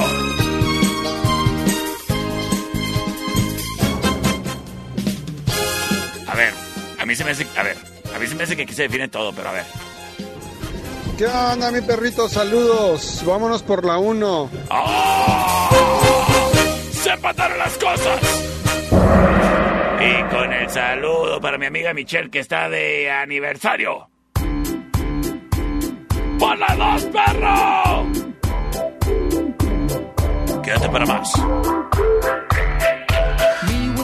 A 6.33 6.35
ver, 6.35 6.51
a 6.99 7.05
mí 7.05 7.15
se 7.15 7.23
me 7.23 7.29
hace, 7.29 7.45
a 7.55 7.61
ver, 7.61 7.77
a 8.15 8.17
mí 8.17 8.25
se 8.25 8.33
me 8.33 8.43
hace 8.43 8.55
que 8.55 8.63
aquí 8.63 8.73
se 8.73 8.81
define 8.83 9.07
todo, 9.07 9.31
pero 9.33 9.49
a 9.49 9.51
ver. 9.51 9.65
¿Qué 11.15 11.27
onda, 11.27 11.69
mi 11.69 11.81
perrito? 11.81 12.27
Saludos. 12.27 13.21
Vámonos 13.23 13.61
por 13.61 13.85
la 13.85 13.99
1. 13.99 14.49
Se 16.91 17.11
empataron 17.11 17.59
las 17.59 17.77
cosas. 17.77 18.19
Y 20.01 20.23
con 20.33 20.51
el 20.51 20.67
saludo 20.71 21.39
para 21.39 21.59
mi 21.59 21.67
amiga 21.67 21.93
Michelle 21.93 22.31
que 22.31 22.39
está 22.39 22.67
de 22.67 23.11
aniversario. 23.11 24.09
¡Por 26.39 26.57
la 26.57 26.75
dos, 26.75 27.03
perro! 27.05 28.07
Quédate 30.63 30.89
para 30.89 31.05
más. 31.05 31.31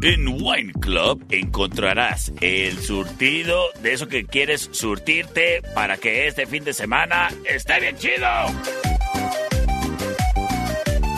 En 0.00 0.28
Wine 0.28 0.72
Club 0.74 1.24
encontrarás 1.28 2.32
el 2.40 2.78
surtido 2.78 3.60
de 3.82 3.94
eso 3.94 4.06
que 4.06 4.24
quieres 4.24 4.68
surtirte 4.70 5.60
para 5.74 5.96
que 5.96 6.28
este 6.28 6.46
fin 6.46 6.62
de 6.62 6.72
semana 6.72 7.28
esté 7.44 7.80
bien 7.80 7.96
chido. 7.96 8.28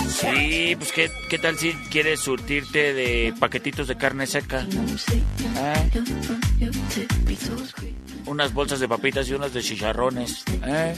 Sí, 0.09 0.75
pues 0.77 0.93
¿qué, 0.93 1.11
qué 1.29 1.39
tal 1.39 1.59
si 1.59 1.73
quieres 1.91 2.21
surtirte 2.21 2.95
de 2.95 3.35
paquetitos 3.39 3.87
de 3.87 3.97
carne 3.97 4.27
seca? 4.27 4.67
¿Eh? 4.67 5.91
Unas 8.25 8.55
bolsas 8.55 8.81
de 8.81 8.89
papitas 8.89 9.29
y 9.29 9.35
unas 9.35 9.53
de 9.53 9.61
chicharrones. 9.61 10.43
¿eh? 10.65 10.95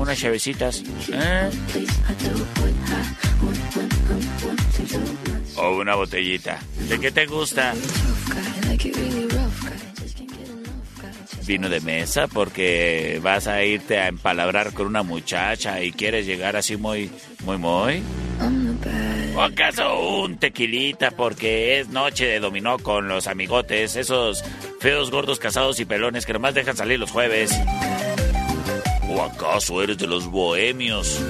Unas 0.00 0.18
chavecitas. 0.18 0.82
¿eh? 1.12 1.50
O 5.56 5.76
una 5.76 5.94
botellita. 5.94 6.58
¿De 6.88 6.98
qué 6.98 7.10
te 7.10 7.26
gusta? 7.26 7.74
Vino 11.46 11.68
de 11.68 11.80
mesa 11.80 12.28
porque 12.28 13.20
vas 13.22 13.46
a 13.46 13.62
irte 13.62 13.98
a 13.98 14.08
empalabrar 14.08 14.72
con 14.72 14.86
una 14.86 15.02
muchacha 15.02 15.82
y 15.82 15.92
quieres 15.92 16.24
llegar 16.24 16.56
así 16.56 16.78
muy, 16.78 17.10
muy, 17.44 17.58
muy. 17.58 18.02
¿O 19.36 19.42
acaso 19.42 20.22
un 20.22 20.38
tequilita 20.38 21.10
porque 21.10 21.78
es 21.78 21.90
noche 21.90 22.24
de 22.24 22.40
dominó 22.40 22.78
con 22.78 23.06
los 23.06 23.26
amigotes, 23.26 23.96
esos 23.96 24.42
feos 24.80 25.10
gordos 25.10 25.38
casados 25.38 25.78
y 25.78 25.84
pelones 25.84 26.24
que 26.24 26.32
nomás 26.32 26.54
dejan 26.54 26.76
salir 26.76 26.98
los 26.98 27.10
jueves? 27.10 27.52
¿O 29.10 29.22
acaso 29.22 29.82
eres 29.82 29.98
de 29.98 30.06
los 30.06 30.28
bohemios? 30.28 31.20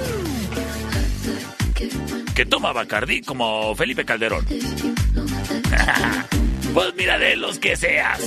Que 2.35 2.45
toma 2.45 2.75
Bacardí 2.75 3.23
como 3.23 3.75
Felipe 3.75 4.05
Calderón. 4.05 4.45
pues 6.75 6.95
mira 6.95 7.19
de 7.19 7.37
los 7.37 7.59
que 7.59 7.77
seas. 7.77 8.21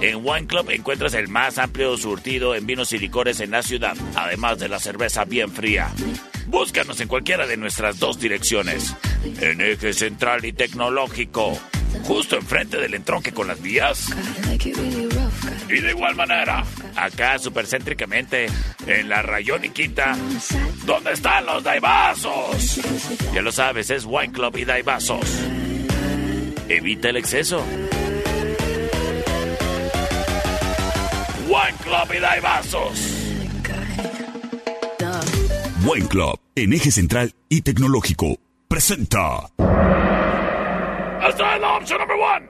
En 0.00 0.26
Wine 0.26 0.48
Club 0.48 0.70
encuentras 0.70 1.14
el 1.14 1.28
más 1.28 1.56
amplio 1.58 1.96
surtido 1.96 2.56
en 2.56 2.66
vinos 2.66 2.92
y 2.92 2.98
licores 2.98 3.38
en 3.38 3.52
la 3.52 3.62
ciudad, 3.62 3.96
además 4.16 4.58
de 4.58 4.68
la 4.68 4.80
cerveza 4.80 5.24
bien 5.24 5.52
fría. 5.52 5.92
Búscanos 6.48 7.00
en 7.00 7.06
cualquiera 7.06 7.46
de 7.46 7.56
nuestras 7.56 8.00
dos 8.00 8.18
direcciones. 8.18 8.92
En 9.40 9.60
eje 9.60 9.92
central 9.92 10.44
y 10.44 10.52
tecnológico, 10.52 11.56
justo 12.04 12.36
enfrente 12.36 12.78
del 12.78 12.94
entronque 12.94 13.32
con 13.32 13.48
las 13.48 13.60
vías. 13.60 14.08
Y 15.68 15.80
de 15.80 15.90
igual 15.90 16.14
manera, 16.14 16.64
acá 16.94 17.38
supercéntricamente, 17.38 18.46
en 18.86 19.08
la 19.08 19.22
Rayón 19.22 19.64
y 19.64 19.70
Quinta, 19.70 20.16
donde 20.84 21.12
están 21.12 21.46
los 21.46 21.62
Daibazos. 21.62 22.80
Ya 23.34 23.42
lo 23.42 23.52
sabes, 23.52 23.90
es 23.90 24.04
Wine 24.04 24.32
Club 24.32 24.56
y 24.56 24.64
Daibazos. 24.64 25.26
Evita 26.68 27.08
el 27.10 27.16
exceso. 27.16 27.64
Wine 31.48 31.78
Club 31.82 32.16
y 32.16 32.20
Daibazos. 32.20 33.16
Wine 35.84 36.08
Club, 36.08 36.40
en 36.56 36.72
eje 36.72 36.90
central 36.90 37.32
y 37.48 37.60
tecnológico, 37.60 38.38
presenta. 38.66 39.52
Esta 41.22 41.54
es 41.54 41.60
la 41.60 41.76
opción 41.76 41.98
number 41.98 42.16
one. 42.16 42.48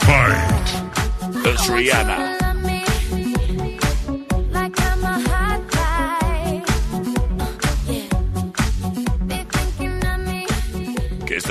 Fight! 0.00 1.46
Es 1.46 1.68
Rihanna. 1.68 2.33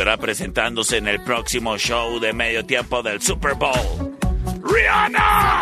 Estará 0.04 0.18
presentándose 0.18 0.97
en 0.97 1.08
el 1.08 1.22
próximo 1.24 1.78
show 1.78 2.20
de 2.20 2.34
medio 2.34 2.66
tiempo 2.66 3.01
del 3.01 3.22
Super 3.22 3.56
Bowl. 3.56 4.18
¡Rihanna! 4.62 5.62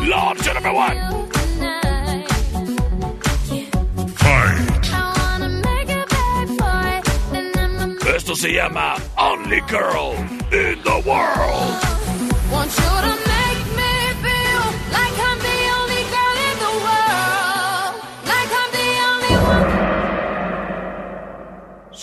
La 0.00 0.30
opción 0.30 0.54
number 0.54 0.72
one. 0.72 0.98
Esto 8.16 8.36
se 8.36 8.54
llama 8.54 8.94
Only 9.18 9.60
Girl 9.68 10.14
in 10.50 10.82
the 10.84 11.02
World. 11.04 11.92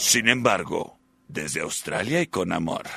Sin 0.10 0.28
embargo, 0.28 0.98
desde 1.28 1.62
Australia 1.62 2.20
y 2.20 2.26
con 2.26 2.52
amor. 2.52 2.88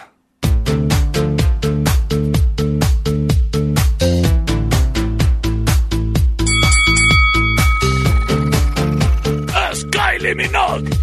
Kylie 9.91 10.35
Minogue. 10.35 11.02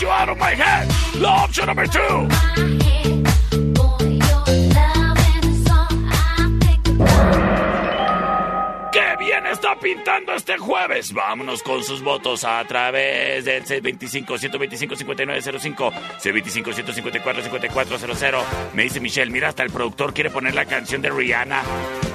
You 0.00 0.08
Out 0.08 0.30
of 0.30 0.38
My 0.38 0.54
Head. 0.54 0.88
La 1.20 1.44
opción 1.44 1.66
number 1.66 1.86
two. 1.86 2.26
¡Qué 8.92 9.16
bien 9.18 9.46
está 9.46 9.78
pintando 9.78 10.32
este 10.32 10.56
jueves! 10.56 11.12
Vámonos 11.12 11.62
con 11.62 11.84
sus 11.84 12.02
votos 12.02 12.44
a 12.44 12.64
través 12.64 13.44
del 13.44 13.62
C25-125-5905, 13.64 15.92
C25-154-5400. 16.18 18.42
Me 18.72 18.84
dice 18.84 19.00
Michelle, 19.00 19.30
mira, 19.30 19.48
hasta 19.48 19.64
el 19.64 19.70
productor 19.70 20.14
quiere 20.14 20.30
poner 20.30 20.54
la 20.54 20.64
canción 20.64 21.02
de 21.02 21.10
Rihanna. 21.10 21.60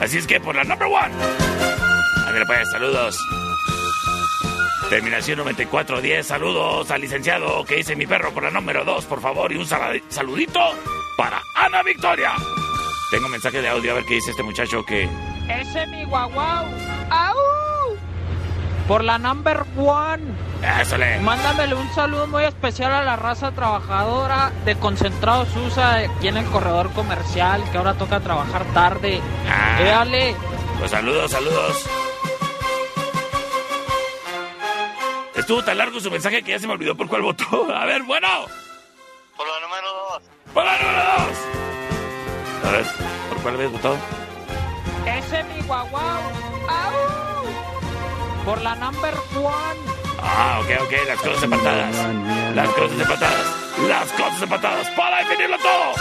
Así 0.02 0.18
es 0.18 0.26
que 0.26 0.40
por 0.40 0.56
la 0.56 0.64
number 0.64 0.88
one. 0.88 1.14
Ándale 2.26 2.48
pues, 2.48 2.68
saludos. 2.72 3.20
Terminación 4.90 5.40
9410, 5.40 6.28
saludos 6.28 6.92
al 6.92 7.02
licenciado 7.02 7.66
que 7.66 7.78
dice 7.78 7.96
mi 7.96 8.06
perro 8.06 8.32
por 8.32 8.44
la 8.44 8.52
número 8.52 8.86
2, 8.86 9.06
por 9.06 9.20
favor, 9.20 9.52
y 9.52 9.58
un 9.58 9.66
saludito 9.66 10.60
para 11.18 11.42
Ana 11.56 11.82
Victoria. 11.82 12.34
Tengo 13.10 13.26
un 13.26 13.32
mensaje 13.32 13.62
de 13.62 13.68
audio 13.68 13.92
a 13.92 13.96
ver 13.96 14.06
qué 14.06 14.16
dice 14.16 14.30
este 14.32 14.44
muchacho 14.44 14.86
que... 14.86 15.10
Ese 15.50 15.84
es 15.84 15.90
mi 15.90 16.06
guaguau. 16.06 16.66
¡Au! 17.10 17.36
Por 18.88 19.04
la 19.04 19.18
number 19.18 19.64
one. 19.76 20.24
Ésale. 20.80 21.20
Mándamele 21.20 21.74
un 21.74 21.92
saludo 21.96 22.28
muy 22.28 22.44
especial 22.44 22.94
a 22.94 23.04
la 23.04 23.16
raza 23.16 23.52
trabajadora 23.52 24.52
de 24.66 24.76
Concentrados 24.76 25.50
USA 25.56 25.96
aquí 25.96 26.28
en 26.28 26.38
el 26.38 26.46
corredor 26.46 26.92
comercial 26.94 27.64
que 27.72 27.78
ahora 27.80 27.96
toca 27.96 28.20
trabajar 28.20 28.64
tarde. 28.74 29.20
Ah. 29.50 30.06
Pues 30.80 30.92
saludos, 30.92 31.32
saludos. 31.32 32.05
Estuvo 35.46 35.64
tan 35.64 35.78
largo 35.78 36.00
su 36.00 36.10
mensaje 36.10 36.42
que 36.42 36.54
ya 36.54 36.60
se 36.60 36.66
me 36.66 36.74
olvidó 36.74 36.98
por 36.98 37.08
cuál 37.08 37.22
votó. 37.22 37.72
A 37.76 37.86
ver, 37.86 38.02
bueno. 38.02 38.28
Por 39.38 39.46
la 39.46 39.60
número 39.60 39.88
dos. 39.94 40.24
Por 40.52 40.66
la 40.66 40.72
número 40.80 41.04
dos. 41.06 41.38
A 42.64 42.72
ver, 42.72 42.86
¿por 43.30 43.38
cuál 43.44 43.54
habías 43.54 43.72
votado? 43.72 43.98
Ese 45.06 45.44
mi 45.44 45.62
guaguau. 45.68 46.20
Por 48.44 48.60
la 48.64 48.74
number 48.74 49.14
one. 49.36 49.80
Ah, 50.20 50.62
ok, 50.64 50.82
ok, 50.82 51.08
las 51.10 51.20
cosas 51.20 51.44
empatadas. 51.44 51.96
Las 52.56 52.70
cosas 52.70 53.00
empatadas. 53.00 53.46
Las 53.88 54.12
cosas 54.14 54.42
empatadas. 54.42 54.90
Para 54.98 55.18
definirlo 55.20 55.58
todo. 55.60 55.94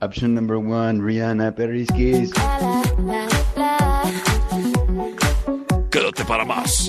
Option 0.00 0.34
number 0.34 0.56
one, 0.56 1.00
Rihanna 1.00 1.54
Perisquis. 1.54 2.32
para 6.32 6.46
mais. 6.46 6.88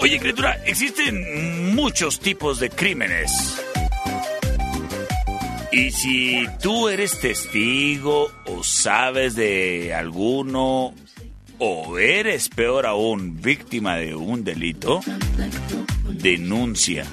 Oye, 0.00 0.20
criatura, 0.20 0.62
existen 0.64 1.74
muchos 1.74 2.20
tipos 2.20 2.60
de 2.60 2.70
crímenes. 2.70 3.30
Y 5.72 5.90
si 5.90 6.46
tú 6.62 6.88
eres 6.88 7.18
testigo 7.20 8.30
o 8.46 8.62
sabes 8.62 9.34
de 9.34 9.92
alguno 9.94 10.94
o 11.58 11.98
eres 11.98 12.48
peor 12.48 12.86
aún 12.86 13.40
víctima 13.42 13.96
de 13.96 14.14
un 14.14 14.44
delito, 14.44 15.00
denuncia 16.08 17.04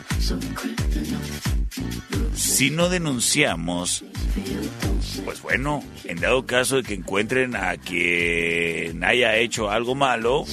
si 2.53 2.69
no 2.69 2.87
denunciamos, 2.87 4.03
pues 5.25 5.41
bueno, 5.41 5.83
en 6.03 6.19
dado 6.19 6.45
caso 6.45 6.77
de 6.77 6.83
que 6.83 6.93
encuentren 6.93 7.55
a 7.55 7.77
quien 7.77 9.03
haya 9.03 9.37
hecho 9.37 9.71
algo 9.71 9.95
malo, 9.95 10.45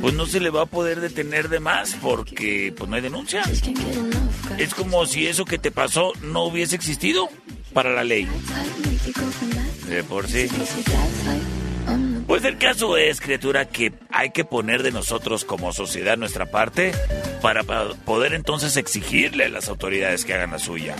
pues 0.00 0.14
no 0.14 0.24
se 0.24 0.40
le 0.40 0.48
va 0.48 0.62
a 0.62 0.66
poder 0.66 1.02
detener 1.02 1.50
de 1.50 1.60
más 1.60 1.94
porque 2.00 2.72
pues 2.74 2.88
no 2.88 2.96
hay 2.96 3.02
denuncia. 3.02 3.42
Es 4.56 4.74
como 4.74 5.04
si 5.04 5.26
eso 5.26 5.44
que 5.44 5.58
te 5.58 5.70
pasó 5.70 6.12
no 6.22 6.44
hubiese 6.44 6.74
existido 6.74 7.28
para 7.74 7.92
la 7.92 8.02
ley. 8.02 8.26
De 9.86 10.02
por 10.04 10.26
sí. 10.26 10.48
Pues 12.26 12.42
el 12.44 12.56
caso 12.58 12.96
es, 12.96 13.20
criatura, 13.20 13.66
que 13.68 13.92
hay 14.10 14.30
que 14.30 14.44
poner 14.44 14.82
de 14.82 14.90
nosotros 14.90 15.44
como 15.44 15.72
sociedad 15.72 16.16
nuestra 16.16 16.46
parte 16.50 16.92
para 17.42 17.62
pa- 17.64 17.92
poder 18.06 18.32
entonces 18.32 18.76
exigirle 18.78 19.44
a 19.44 19.48
las 19.50 19.68
autoridades 19.68 20.24
que 20.24 20.32
hagan 20.34 20.50
la 20.52 20.58
suya. 20.58 20.96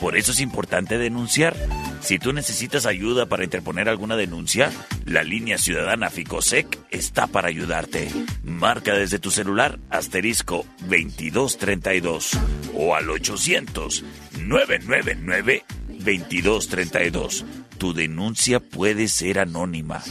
Por 0.00 0.16
eso 0.16 0.30
es 0.30 0.38
importante 0.40 0.96
denunciar. 0.96 1.56
Si 2.00 2.20
tú 2.20 2.32
necesitas 2.32 2.86
ayuda 2.86 3.26
para 3.26 3.42
interponer 3.42 3.88
alguna 3.88 4.16
denuncia, 4.16 4.70
la 5.04 5.24
línea 5.24 5.58
ciudadana 5.58 6.10
Ficosec 6.10 6.78
está 6.90 7.26
para 7.26 7.48
ayudarte. 7.48 8.08
Marca 8.44 8.94
desde 8.94 9.18
tu 9.18 9.32
celular 9.32 9.80
asterisco 9.90 10.64
2232 10.82 12.38
o 12.74 12.94
al 12.94 13.10
800 13.10 14.04
999 14.38 15.64
2232. 15.88 17.44
Tu 17.78 17.94
denuncia 17.94 18.58
puede 18.58 19.06
ser 19.06 19.38
anónima. 19.38 20.02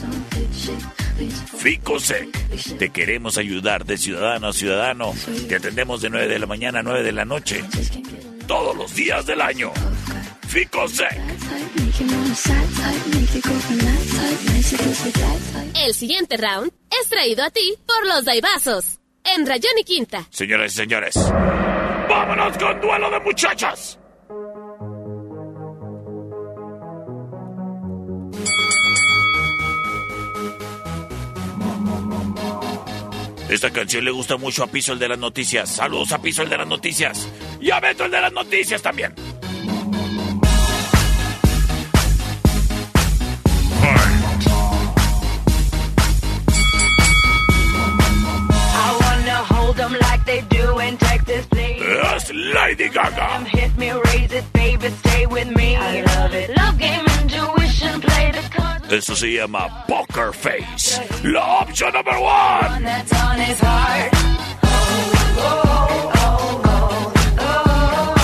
Ficosec, 1.58 2.28
te 2.78 2.90
queremos 2.90 3.36
ayudar 3.36 3.84
de 3.84 3.98
ciudadano 3.98 4.48
a 4.48 4.52
ciudadano. 4.54 5.14
Te 5.48 5.56
atendemos 5.56 6.00
de 6.00 6.08
9 6.08 6.28
de 6.28 6.38
la 6.38 6.46
mañana 6.46 6.78
a 6.78 6.82
9 6.82 7.02
de 7.02 7.12
la 7.12 7.26
noche. 7.26 7.62
Todos 8.46 8.74
los 8.74 8.94
días 8.94 9.26
del 9.26 9.42
año. 9.42 9.70
Ficosec. 10.46 11.20
El 15.74 15.94
siguiente 15.94 16.36
round 16.38 16.72
es 17.02 17.08
traído 17.08 17.44
a 17.44 17.50
ti 17.50 17.74
por 17.86 18.06
los 18.06 18.24
Daibazos. 18.24 18.98
En 19.24 19.46
Rayón 19.46 19.78
y 19.78 19.84
Quinta. 19.84 20.26
Señoras 20.30 20.72
y 20.72 20.76
señores, 20.76 21.14
vámonos 22.08 22.56
con 22.56 22.80
duelo 22.80 23.10
de 23.10 23.20
muchachas. 23.20 23.98
Esta 33.48 33.70
canción 33.70 34.04
le 34.04 34.10
gusta 34.10 34.36
mucho 34.36 34.62
a 34.62 34.66
Piso 34.66 34.92
el 34.92 34.98
de 34.98 35.08
las 35.08 35.18
noticias. 35.18 35.70
Saludos 35.70 36.12
a 36.12 36.20
Piso 36.20 36.42
el 36.42 36.50
de 36.50 36.58
las 36.58 36.66
noticias. 36.66 37.28
Y 37.60 37.70
a 37.70 37.80
Beto 37.80 38.04
el 38.04 38.10
de 38.10 38.20
las 38.20 38.32
noticias 38.32 38.82
también. 38.82 39.14
Please. 51.50 51.78
Es 52.16 52.30
Lady 52.34 52.88
Gaga. 52.88 53.44
Eso 58.90 59.14
se 59.14 59.32
llama 59.32 59.86
Poker 59.86 60.32
Face. 60.32 60.67
La 61.24 61.60
opción 61.62 61.92
number 61.92 62.18
one. 62.20 62.82
That's 62.84 63.12
on 63.12 63.38
his 63.38 63.60
heart. 63.60 64.10
Oh, 64.62 64.68
oh, 65.38 66.12
oh, 66.14 66.62
oh, 66.64 67.12
oh, 67.38 68.14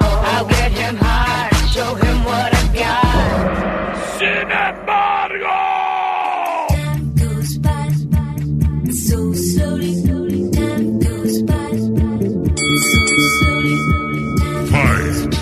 oh. 0.00 0.32
I'll 0.32 0.46
get 0.46 0.72
him 0.72 0.96
hard, 0.96 1.54
show 1.70 1.94
him 1.94 2.24
what 2.24 2.54
I 2.54 2.62
got. 2.82 4.18
Sin 4.18 4.50
embargo. 4.50 5.72
So 8.92 9.32
slowly, 9.32 9.94
slowly, 10.02 10.50
time 10.50 10.98
goes 10.98 11.42
by. 11.42 11.70
So 11.70 11.86
slowly, 13.38 13.76
slowly, 13.88 14.36
time 14.38 14.66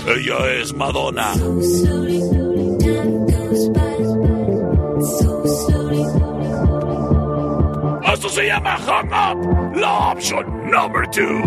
Ella 0.07 0.51
es 0.61 0.73
Madonna. 0.73 1.33
slowly, 1.35 1.63
slowly, 1.63 2.19
Llama 8.63 8.77
Hung 8.77 9.11
Up. 9.11 9.75
La 9.75 10.11
opción 10.11 10.69
number 10.69 11.07
two. 11.07 11.41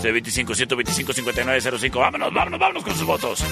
C25 0.00 0.54
125 0.54 1.12
5905. 1.12 1.98
Vámonos, 2.00 2.32
vámonos, 2.32 2.58
vámonos 2.58 2.82
con 2.82 2.94
sus 2.94 3.06
votos. 3.06 3.44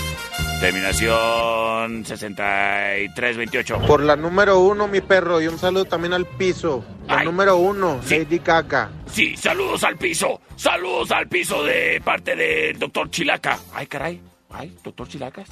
Terminación 0.61 2.05
6328. 2.05 3.79
Por 3.87 4.03
la 4.03 4.17
número 4.17 4.59
uno, 4.59 4.89
mi 4.89 5.01
perro, 5.01 5.41
y 5.41 5.47
un 5.47 5.57
saludo 5.59 5.85
también 5.85 6.13
al 6.15 6.27
piso. 6.27 6.85
La 7.07 7.19
Ay. 7.21 7.27
número 7.27 7.57
uno, 7.57 8.01
Sí. 8.05 8.19
Lady 8.19 8.39
Gaga. 8.39 8.91
Sí, 9.07 9.37
saludos 9.37 9.85
al 9.85 9.97
piso. 9.97 10.41
Saludos 10.57 11.13
al 11.13 11.29
piso 11.29 11.63
de 11.63 12.01
parte 12.05 12.35
del 12.35 12.77
doctor 12.79 13.09
Chilaca. 13.11 13.59
Ay, 13.73 13.87
caray. 13.87 14.21
Ay, 14.51 14.77
doctor 14.83 15.07
Chilacas. 15.09 15.49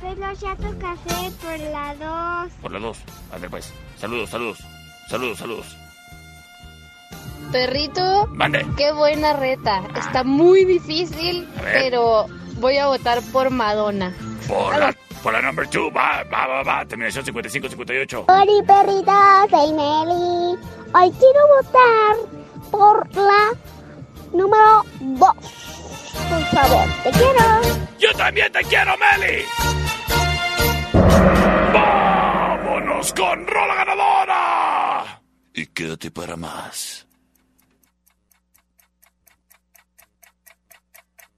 Pero 0.00 0.32
ya 0.40 0.56
tu 0.56 0.78
café 0.78 1.30
por 1.42 1.58
la 1.70 1.94
2. 2.46 2.52
Por 2.62 2.72
las 2.72 2.82
dos. 2.82 2.98
Ande 3.34 3.50
pues. 3.50 3.72
Saludos, 3.98 4.30
saludos. 4.30 4.58
Saludos, 5.10 5.38
saludos. 5.38 5.76
Perrito, 7.52 8.26
Mande. 8.32 8.66
qué 8.76 8.92
buena 8.92 9.32
reta. 9.34 9.82
Está 9.96 10.24
muy 10.24 10.64
difícil, 10.64 11.48
pero 11.62 12.26
voy 12.58 12.76
a 12.76 12.86
votar 12.88 13.22
por 13.32 13.50
Madonna. 13.50 14.14
Por 14.48 14.76
la, 14.76 14.94
por 15.22 15.32
la 15.32 15.42
number 15.42 15.66
two. 15.68 15.90
Va, 15.92 16.24
va, 16.32 16.46
va, 16.46 16.62
va. 16.62 16.84
Terminación 16.86 17.24
55 17.24 17.68
58. 17.68 18.24
Ori 18.28 18.62
perrita, 18.66 19.46
soy 19.50 19.72
Meli. 19.72 20.58
Hoy 20.92 21.12
quiero 21.18 21.40
votar 21.62 22.16
por 22.70 23.14
la 23.16 23.52
número 24.32 24.84
2. 25.00 25.18
Por 26.28 26.44
favor, 26.46 26.84
te 27.04 27.10
quiero. 27.12 27.78
Yo 27.98 28.12
también 28.16 28.52
te 28.52 28.60
quiero, 28.64 28.92
Meli. 28.98 29.42
Vámonos 31.72 33.12
con 33.12 33.46
Rola 33.46 33.74
Ganadora. 33.74 35.20
Y 35.54 35.66
quédate 35.66 36.10
para 36.10 36.36
más. 36.36 37.05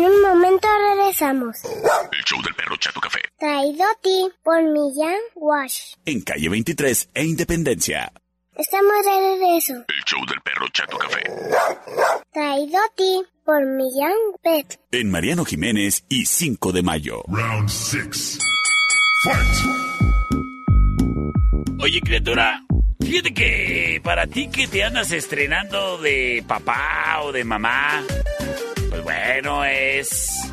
momento 0.00 0.68
regresamos. 0.96 1.56
El 1.64 2.24
show 2.24 2.40
del 2.42 2.54
perro 2.54 2.76
Chato 2.76 3.00
Café. 3.00 3.20
Traído 3.38 3.84
a 3.84 4.00
ti 4.00 4.28
por 4.42 4.62
Millán 4.62 5.18
Wash. 5.34 5.94
En 6.04 6.20
calle 6.22 6.48
23 6.48 7.10
e 7.14 7.24
Independencia. 7.24 8.12
Estamos 8.54 8.92
de 9.04 9.10
regreso. 9.10 9.72
El 9.88 10.04
show 10.04 10.20
del 10.26 10.40
perro 10.42 10.66
Chato 10.72 10.98
Café. 10.98 11.22
Traído 12.32 12.78
a 12.78 12.94
ti 12.94 13.22
por 13.44 13.64
Millán 13.64 14.12
Pet. 14.42 14.80
En 14.90 15.10
Mariano 15.10 15.44
Jiménez 15.44 16.04
y 16.08 16.26
5 16.26 16.72
de 16.72 16.82
mayo. 16.82 17.22
Round 17.28 17.68
6. 17.68 18.38
Oye, 21.80 22.00
criatura, 22.00 22.64
fíjate 23.00 23.34
que 23.34 24.00
para 24.04 24.26
ti 24.26 24.48
que 24.48 24.68
te 24.68 24.84
andas 24.84 25.10
estrenando 25.12 25.98
de 25.98 26.44
papá 26.46 27.20
o 27.22 27.32
de 27.32 27.44
mamá, 27.44 28.04
pues 28.92 29.04
bueno, 29.04 29.64
es 29.64 30.52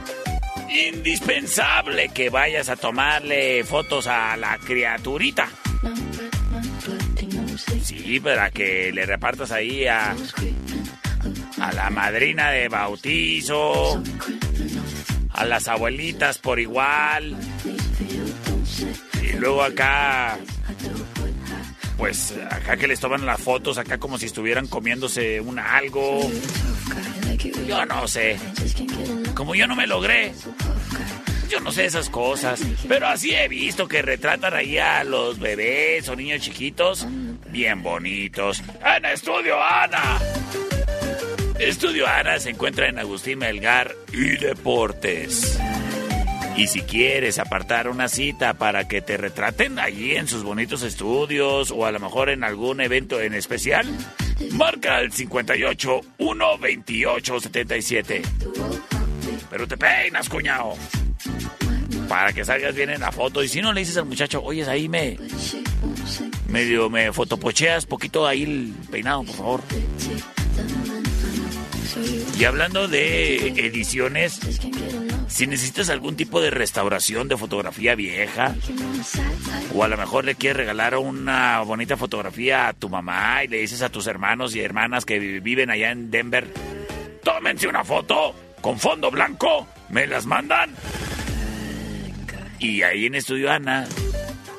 indispensable 0.69 2.07
que 2.13 2.29
vayas 2.29 2.69
a 2.69 2.77
tomarle 2.77 3.65
fotos 3.65 4.07
a 4.07 4.37
la 4.37 4.57
criaturita. 4.59 5.49
Sí, 7.83 8.21
para 8.21 8.49
que 8.49 8.93
le 8.93 9.05
repartas 9.05 9.51
ahí 9.51 9.87
a, 9.87 10.15
a 11.59 11.73
la 11.73 11.89
madrina 11.89 12.51
de 12.51 12.69
bautizo, 12.69 14.01
a 15.31 15.43
las 15.43 15.67
abuelitas 15.67 16.37
por 16.37 16.61
igual. 16.61 17.35
Y 19.21 19.33
luego 19.33 19.63
acá, 19.63 20.37
pues 21.99 22.33
acá 22.49 22.77
que 22.77 22.87
les 22.87 22.99
toman 23.01 23.25
las 23.25 23.41
fotos, 23.41 23.77
acá 23.77 23.97
como 23.97 24.17
si 24.17 24.25
estuvieran 24.25 24.67
comiéndose 24.67 25.41
un 25.41 25.59
algo. 25.59 26.21
Yo 27.67 27.85
no 27.85 28.07
sé. 28.07 28.37
Como 29.35 29.53
yo 29.53 29.67
no 29.67 29.75
me 29.75 29.85
logré. 29.85 30.31
Yo 31.49 31.59
no 31.59 31.71
sé 31.71 31.85
esas 31.85 32.09
cosas, 32.09 32.61
pero 32.87 33.07
así 33.07 33.33
he 33.33 33.47
visto 33.47 33.87
que 33.87 34.01
retratan 34.01 34.53
ahí 34.53 34.77
a 34.77 35.03
los 35.03 35.39
bebés 35.39 36.07
o 36.07 36.15
niños 36.15 36.41
chiquitos 36.41 37.05
bien 37.49 37.83
bonitos. 37.83 38.63
En 38.85 39.05
Estudio 39.05 39.61
Ana. 39.61 40.19
Estudio 41.59 42.07
Ana 42.07 42.39
se 42.39 42.51
encuentra 42.51 42.87
en 42.87 42.99
Agustín 42.99 43.39
Melgar 43.39 43.93
y 44.13 44.37
Deportes. 44.37 45.59
Y 46.59 46.67
si 46.67 46.81
quieres 46.81 47.39
apartar 47.39 47.87
una 47.87 48.09
cita 48.09 48.53
para 48.53 48.85
que 48.85 49.01
te 49.01 49.15
retraten 49.15 49.79
allí 49.79 50.17
en 50.17 50.27
sus 50.27 50.43
bonitos 50.43 50.83
estudios 50.83 51.71
o 51.71 51.85
a 51.85 51.91
lo 51.93 52.01
mejor 52.01 52.27
en 52.27 52.43
algún 52.43 52.81
evento 52.81 53.21
en 53.21 53.33
especial, 53.33 53.87
marca 54.51 54.99
el 54.99 55.13
58 55.13 56.01
128 56.17 57.39
77. 57.39 58.21
Pero 59.49 59.67
te 59.69 59.77
peinas, 59.77 60.27
cuñado. 60.27 60.73
Para 62.09 62.33
que 62.33 62.43
salgas 62.43 62.75
bien 62.75 62.89
en 62.89 62.99
la 62.99 63.13
foto. 63.13 63.41
Y 63.41 63.47
si 63.47 63.61
no 63.61 63.71
le 63.71 63.79
dices 63.79 63.95
al 63.95 64.07
muchacho, 64.07 64.43
oyes, 64.43 64.67
ahí 64.67 64.89
me. 64.89 65.17
medio 66.49 66.89
me 66.89 67.13
fotopocheas 67.13 67.85
poquito 67.85 68.27
ahí 68.27 68.43
el 68.43 68.73
peinado, 68.91 69.23
por 69.23 69.35
favor. 69.35 69.61
Y 72.37 72.43
hablando 72.45 72.87
de 72.87 73.47
ediciones, 73.47 74.39
si 75.27 75.47
necesitas 75.47 75.89
algún 75.89 76.15
tipo 76.15 76.41
de 76.41 76.49
restauración 76.49 77.27
de 77.27 77.37
fotografía 77.37 77.95
vieja, 77.95 78.55
o 79.73 79.83
a 79.83 79.87
lo 79.87 79.97
mejor 79.97 80.25
le 80.25 80.35
quieres 80.35 80.57
regalar 80.57 80.97
una 80.97 81.61
bonita 81.61 81.97
fotografía 81.97 82.67
a 82.67 82.73
tu 82.73 82.89
mamá 82.89 83.43
y 83.43 83.47
le 83.47 83.57
dices 83.57 83.81
a 83.81 83.89
tus 83.89 84.07
hermanos 84.07 84.55
y 84.55 84.61
hermanas 84.61 85.05
que 85.05 85.19
viven 85.19 85.69
allá 85.69 85.91
en 85.91 86.11
Denver, 86.11 86.47
tómense 87.23 87.67
una 87.67 87.83
foto 87.83 88.35
con 88.61 88.79
fondo 88.79 89.11
blanco, 89.11 89.67
me 89.89 90.07
las 90.07 90.25
mandan. 90.25 90.75
Y 92.59 92.81
ahí 92.81 93.05
en 93.05 93.15
Estudio 93.15 93.51
Ana 93.51 93.87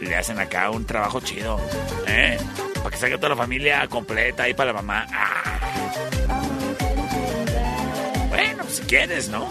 le 0.00 0.16
hacen 0.16 0.38
acá 0.38 0.70
un 0.70 0.86
trabajo 0.86 1.20
chido, 1.20 1.60
¿eh? 2.06 2.38
Para 2.76 2.90
que 2.90 2.96
salga 2.96 3.16
toda 3.16 3.30
la 3.30 3.36
familia 3.36 3.86
completa 3.88 4.44
ahí 4.44 4.54
para 4.54 4.72
la 4.72 4.80
mamá. 4.80 5.06
Ah. 5.12 5.79
Bueno, 8.40 8.64
si 8.70 8.82
quieres, 8.84 9.28
¿no? 9.28 9.46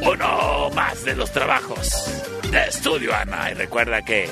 Uno 0.00 0.70
más 0.70 1.04
de 1.04 1.16
los 1.16 1.32
trabajos 1.32 1.88
de 2.52 2.62
Estudio 2.68 3.12
Ana. 3.16 3.50
Y 3.50 3.54
recuerda 3.54 4.04
que... 4.04 4.30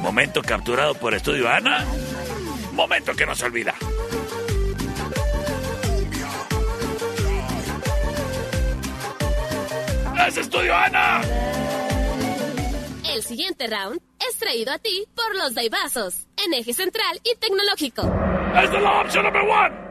Momento 0.00 0.42
capturado 0.42 0.94
por 0.94 1.14
Estudio 1.14 1.48
Ana. 1.48 1.86
Momento 2.72 3.14
que 3.14 3.24
no 3.24 3.36
se 3.36 3.46
olvida. 3.46 3.72
¡Es 10.26 10.36
Estudio 10.38 10.74
Ana! 10.74 11.20
El 13.14 13.22
siguiente 13.22 13.68
round 13.68 14.00
es 14.28 14.36
traído 14.38 14.72
a 14.72 14.78
ti 14.78 15.04
por 15.14 15.36
los 15.36 15.54
Daibazos, 15.54 16.26
en 16.44 16.54
eje 16.54 16.72
central 16.72 17.20
y 17.22 17.36
tecnológico. 17.36 18.02
¡Es 18.60 18.72
la 18.72 19.00
opción 19.02 19.22
number 19.22 19.42
one! 19.42 19.87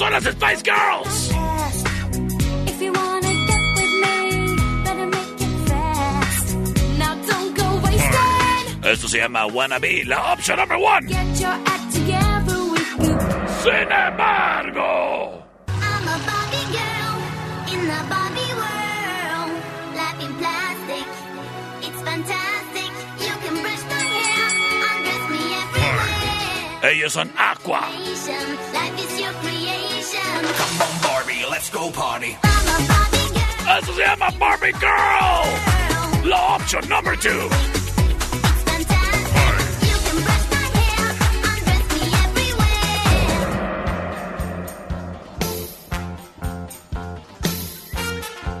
¡Son 0.00 0.10
las 0.12 0.24
Spice 0.24 0.62
Girls! 0.64 1.30
if 2.66 2.80
you 2.80 2.90
wanna 2.90 3.32
get 3.46 3.60
with 3.76 3.92
me, 4.02 4.56
better 4.82 5.06
make 5.06 5.40
it 5.42 5.68
fast. 5.68 6.56
Now 6.98 7.14
don't 7.26 7.54
go 7.54 7.80
wasting. 7.84 8.82
Esto 8.82 9.08
se 9.08 9.18
llama 9.18 9.44
Wannabe, 9.46 10.04
la 10.06 10.32
opción 10.32 10.56
number 10.56 10.78
one. 10.78 11.06
Sin 13.62 13.92
embargo, 13.92 15.44
I'm 15.68 16.08
a 16.08 16.16
Barbie 16.24 16.68
girl 16.72 17.14
in 17.68 17.80
the 17.92 18.00
Barbie 18.08 18.54
world. 18.56 19.52
Life 19.94 20.20
in 20.24 20.32
plastic, 20.40 21.06
it's 21.84 22.00
fantastic. 22.00 22.90
You 23.20 23.34
can 23.44 23.60
brush 23.60 23.84
my 23.84 24.00
hair, 24.00 24.48
undress 24.88 25.24
me 25.28 25.42
everywhere. 25.60 26.90
ellos 26.90 27.12
son 27.12 27.30
Aqua. 27.36 27.80
Life 27.80 28.98
is 29.04 29.20
your 29.20 29.32
creation. 29.44 30.40
Come 30.56 30.80
on, 30.80 31.02
Barbie, 31.02 31.44
let's 31.50 31.68
go 31.68 31.90
party. 31.90 32.38
I'm 32.42 32.66
a 32.66 32.88
Barbie 32.88 33.28
girl. 33.34 33.76
Eso 33.76 33.92
se 33.92 34.02
llama 34.02 34.30
Barbie 34.38 34.72
Girl. 34.80 35.44
La 36.24 36.56
opción 36.56 36.88
number 36.88 37.14
two. 37.16 37.79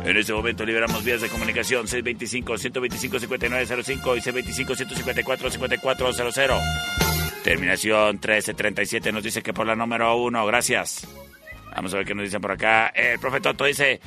En 0.04 0.16
este 0.16 0.32
momento 0.32 0.64
liberamos 0.64 1.04
vías 1.04 1.20
de 1.20 1.28
comunicación 1.28 1.86
625-125-5905 1.86 4.16
y 4.16 4.20
625-154-5400. 4.64 7.42
Terminación 7.44 8.12
1337 8.14 9.12
nos 9.12 9.22
dice 9.22 9.42
que 9.42 9.52
por 9.52 9.66
la 9.66 9.76
número 9.76 10.16
uno, 10.16 10.46
gracias. 10.46 11.06
Vamos 11.74 11.92
a 11.94 11.98
ver 11.98 12.06
qué 12.06 12.14
nos 12.14 12.24
dicen 12.24 12.40
por 12.40 12.52
acá. 12.52 12.86
El 12.88 13.18
profe 13.18 13.40
Toto 13.40 13.64
dice... 13.64 14.00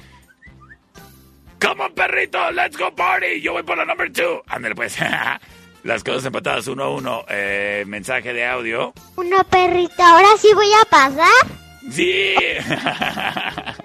Come 1.59 1.83
on, 1.85 1.93
perrito, 1.93 2.51
let's 2.51 2.77
go 2.77 2.93
party. 2.93 3.39
Yo 3.39 3.53
voy 3.53 3.63
por 3.63 3.77
la 3.77 3.85
number 3.85 4.11
two. 4.11 4.43
Ándale, 4.47 4.75
pues. 4.75 4.97
Las 5.83 6.03
cosas 6.03 6.25
empatadas 6.25 6.67
uno 6.67 6.83
a 6.83 6.89
uno. 6.89 7.23
Eh, 7.29 7.85
mensaje 7.87 8.33
de 8.33 8.45
audio. 8.45 8.93
Una 9.15 9.43
perrita, 9.43 10.11
ahora 10.11 10.27
sí 10.37 10.49
voy 10.53 10.67
a 10.81 10.85
pasar. 10.89 11.47
Sí. 11.89 12.35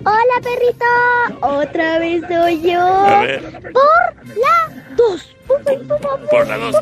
Hola 0.00 0.40
perrito, 0.42 1.46
otra 1.46 1.98
vez 1.98 2.22
soy 2.28 2.60
yo. 2.62 2.80
A 2.80 3.22
ver. 3.22 3.62
Por 3.72 4.36
la 4.36 4.84
dos. 4.96 5.34
Por 5.46 6.46
la 6.46 6.58
dos. 6.58 6.76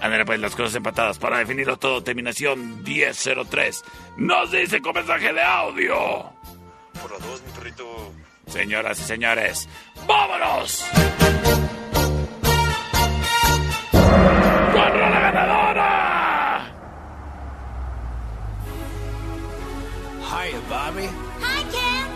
Ándale, 0.00 0.24
pues 0.24 0.40
las 0.40 0.54
cosas 0.54 0.76
empatadas. 0.76 1.18
Para 1.18 1.38
definirlo 1.38 1.76
todo, 1.78 2.02
terminación 2.02 2.82
1003. 2.82 3.84
Nos 4.18 4.52
dice 4.52 4.80
con 4.80 4.94
mensaje 4.94 5.32
de 5.32 5.42
audio. 5.42 5.96
Por 7.00 7.10
la 7.12 7.18
dos, 7.26 7.42
mi 7.42 7.52
perrito. 7.52 8.12
Señoras 8.46 9.00
y 9.00 9.02
señores, 9.02 9.68
¡vámonos! 10.06 10.84
¡Contra 14.72 15.10
la 15.10 15.20
ganadora! 15.20 16.72
Hiya, 20.20 20.60
Bobby. 20.68 21.06
Hi 21.42 21.64
Ken. 21.72 22.15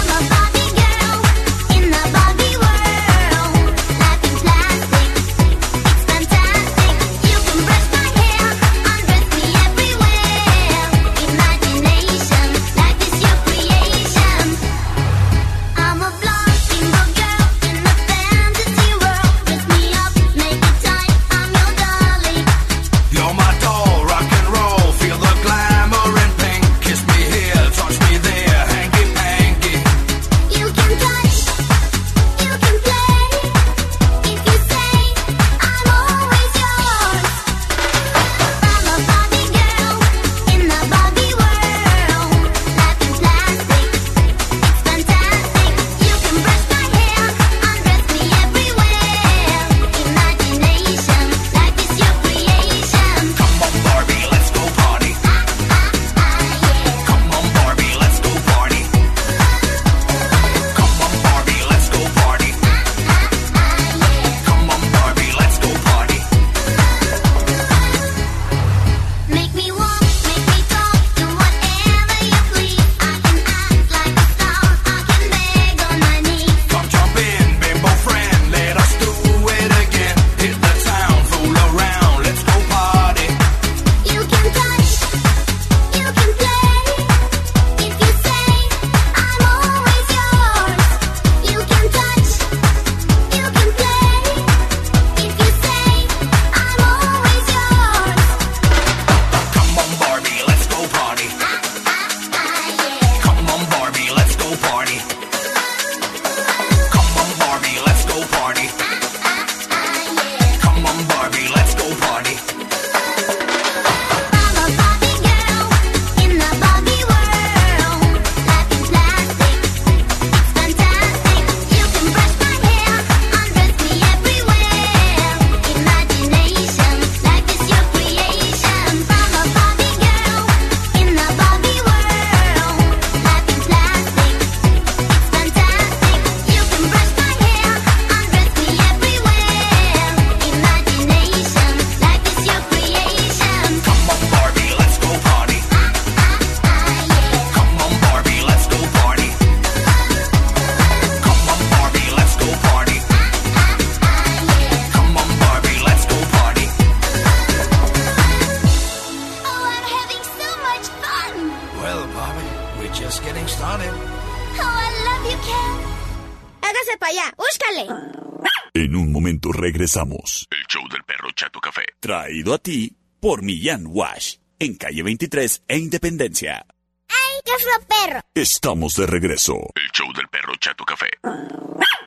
Regresamos. 169.91 170.47
El 170.51 170.65
show 170.67 170.87
del 170.89 171.03
perro 171.03 171.29
Chato 171.35 171.59
Café. 171.59 171.83
Traído 171.99 172.53
a 172.53 172.57
ti 172.57 172.95
por 173.19 173.41
Millán 173.41 173.85
Wash. 173.87 174.37
En 174.59 174.75
calle 174.75 175.03
23 175.03 175.63
e 175.67 175.77
Independencia. 175.77 176.65
¡Ay, 177.09 177.41
qué 177.43 177.51
fue 177.59 177.85
perro! 177.87 178.21
Estamos 178.33 178.95
de 178.95 179.07
regreso. 179.07 179.55
El 179.75 179.91
show 179.91 180.11
del 180.13 180.27
perro 180.29 180.53
Chato 180.59 180.85
Café. 180.85 181.09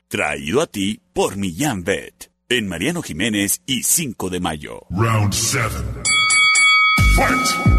Traído 0.07 0.61
a 0.61 0.67
ti 0.67 0.99
por 1.13 1.37
Millán 1.37 1.83
Vet. 1.83 2.31
En 2.49 2.67
Mariano 2.67 3.01
Jiménez 3.01 3.61
y 3.65 3.83
5 3.83 4.29
de 4.29 4.39
mayo. 4.39 4.81
Round 4.89 5.33
7. 5.33 5.69
Fight! 7.15 7.75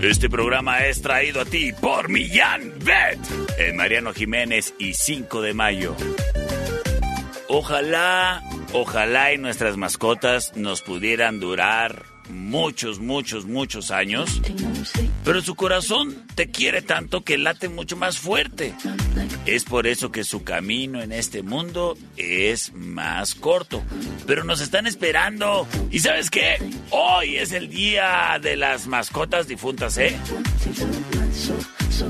Este 0.00 0.28
programa 0.28 0.80
es 0.80 1.00
traído 1.00 1.40
a 1.40 1.44
ti 1.44 1.72
por 1.72 2.08
Millán 2.08 2.72
Vet. 2.80 3.18
En 3.58 3.76
Mariano 3.76 4.12
Jiménez 4.12 4.74
y 4.78 4.92
5 4.92 5.40
de 5.40 5.54
mayo. 5.54 5.96
Ojalá, 7.48 8.42
ojalá 8.72 9.32
y 9.32 9.38
nuestras 9.38 9.76
mascotas 9.76 10.56
nos 10.56 10.82
pudieran 10.82 11.40
durar 11.40 12.14
muchos, 12.28 13.00
muchos, 13.00 13.44
muchos 13.44 13.90
años. 13.90 14.40
Pero 15.24 15.42
su 15.42 15.54
corazón 15.54 16.24
te 16.34 16.50
quiere 16.50 16.82
tanto 16.82 17.22
que 17.22 17.38
late 17.38 17.68
mucho 17.68 17.96
más 17.96 18.18
fuerte. 18.18 18.74
Es 19.46 19.64
por 19.64 19.86
eso 19.86 20.10
que 20.10 20.24
su 20.24 20.42
camino 20.42 21.02
en 21.02 21.12
este 21.12 21.42
mundo 21.42 21.96
es 22.16 22.72
más 22.74 23.34
corto. 23.34 23.82
Pero 24.26 24.44
nos 24.44 24.60
están 24.60 24.86
esperando. 24.86 25.66
¿Y 25.90 26.00
sabes 26.00 26.30
qué? 26.30 26.56
Hoy 26.90 27.36
es 27.36 27.52
el 27.52 27.68
día 27.68 28.38
de 28.40 28.56
las 28.56 28.86
mascotas 28.86 29.48
difuntas, 29.48 29.98
¿eh? 29.98 30.16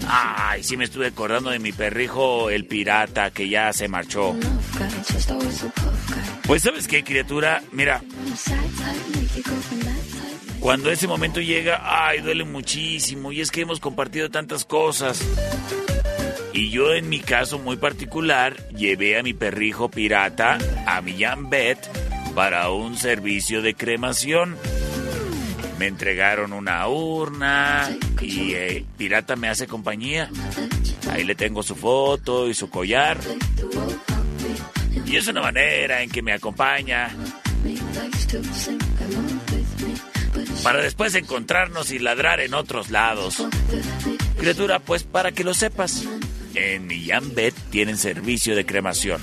Ay, 0.08 0.62
sí 0.62 0.76
me 0.76 0.84
estuve 0.84 1.08
acordando 1.08 1.50
de 1.50 1.58
mi 1.58 1.72
perrijo, 1.72 2.50
el 2.50 2.66
pirata, 2.66 3.30
que 3.30 3.48
ya 3.48 3.72
se 3.72 3.88
marchó. 3.88 4.36
Pues 6.46 6.62
sabes 6.62 6.86
qué, 6.88 7.02
criatura, 7.02 7.62
mira, 7.72 8.02
cuando 10.64 10.90
ese 10.90 11.06
momento 11.06 11.40
llega, 11.40 11.82
ay, 11.82 12.20
duele 12.20 12.44
muchísimo. 12.44 13.32
Y 13.32 13.42
es 13.42 13.50
que 13.50 13.60
hemos 13.60 13.80
compartido 13.80 14.30
tantas 14.30 14.64
cosas. 14.64 15.22
Y 16.54 16.70
yo 16.70 16.94
en 16.94 17.08
mi 17.08 17.20
caso 17.20 17.58
muy 17.58 17.76
particular, 17.76 18.56
llevé 18.68 19.18
a 19.18 19.22
mi 19.22 19.34
perrijo 19.34 19.90
pirata, 19.90 20.56
a 20.86 21.02
mi 21.02 21.20
Jan 21.22 21.50
Bet, 21.50 21.78
para 22.34 22.70
un 22.70 22.96
servicio 22.96 23.60
de 23.60 23.74
cremación. 23.74 24.56
Me 25.78 25.86
entregaron 25.86 26.52
una 26.52 26.86
urna 26.88 27.90
y 28.20 28.54
eh, 28.54 28.84
Pirata 28.96 29.36
me 29.36 29.48
hace 29.48 29.66
compañía. 29.66 30.30
Ahí 31.10 31.24
le 31.24 31.34
tengo 31.34 31.62
su 31.62 31.74
foto 31.74 32.48
y 32.48 32.54
su 32.54 32.70
collar. 32.70 33.18
Y 35.04 35.16
es 35.16 35.26
una 35.26 35.42
manera 35.42 36.02
en 36.02 36.10
que 36.10 36.22
me 36.22 36.32
acompaña 36.32 37.10
para 40.62 40.82
después 40.82 41.14
encontrarnos 41.14 41.90
y 41.90 41.98
ladrar 41.98 42.40
en 42.40 42.54
otros 42.54 42.90
lados. 42.90 43.46
Criatura, 44.38 44.78
pues 44.78 45.04
para 45.04 45.32
que 45.32 45.44
lo 45.44 45.54
sepas, 45.54 46.04
en 46.54 46.86
Millán 46.86 47.34
Bet 47.34 47.54
tienen 47.70 47.96
servicio 47.96 48.56
de 48.56 48.66
cremación. 48.66 49.20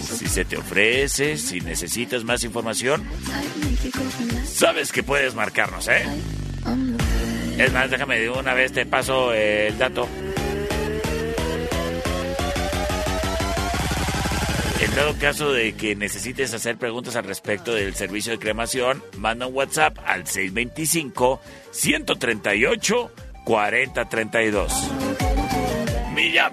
Si 0.00 0.26
se 0.26 0.44
te 0.44 0.56
ofrece, 0.56 1.36
si 1.36 1.60
necesitas 1.60 2.24
más 2.24 2.44
información, 2.44 3.04
sabes 4.44 4.92
que 4.92 5.02
puedes 5.02 5.34
marcarnos, 5.34 5.88
¿eh? 5.88 6.04
Es 7.58 7.72
más, 7.72 7.90
déjame 7.90 8.18
de 8.20 8.30
una 8.30 8.54
vez 8.54 8.72
te 8.72 8.86
paso 8.86 9.32
el 9.32 9.76
dato. 9.78 10.08
En 14.80 14.94
dado 14.94 15.18
caso 15.18 15.52
de 15.52 15.74
que 15.74 15.96
necesites 15.96 16.54
hacer 16.54 16.78
preguntas 16.78 17.16
al 17.16 17.24
respecto 17.24 17.74
del 17.74 17.94
servicio 17.94 18.32
de 18.32 18.38
cremación, 18.38 19.02
manda 19.16 19.46
un 19.46 19.54
WhatsApp 19.54 19.98
al 20.04 20.24
625-138-4032. 23.48 26.12
Millán 26.14 26.52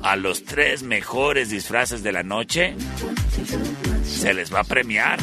a 0.02 0.16
los 0.16 0.44
tres 0.44 0.82
mejores 0.82 1.50
disfraces 1.50 2.02
de 2.02 2.12
la 2.12 2.22
noche 2.22 2.74
se 4.04 4.32
les 4.32 4.52
va 4.52 4.60
a 4.60 4.64
premiar. 4.64 5.18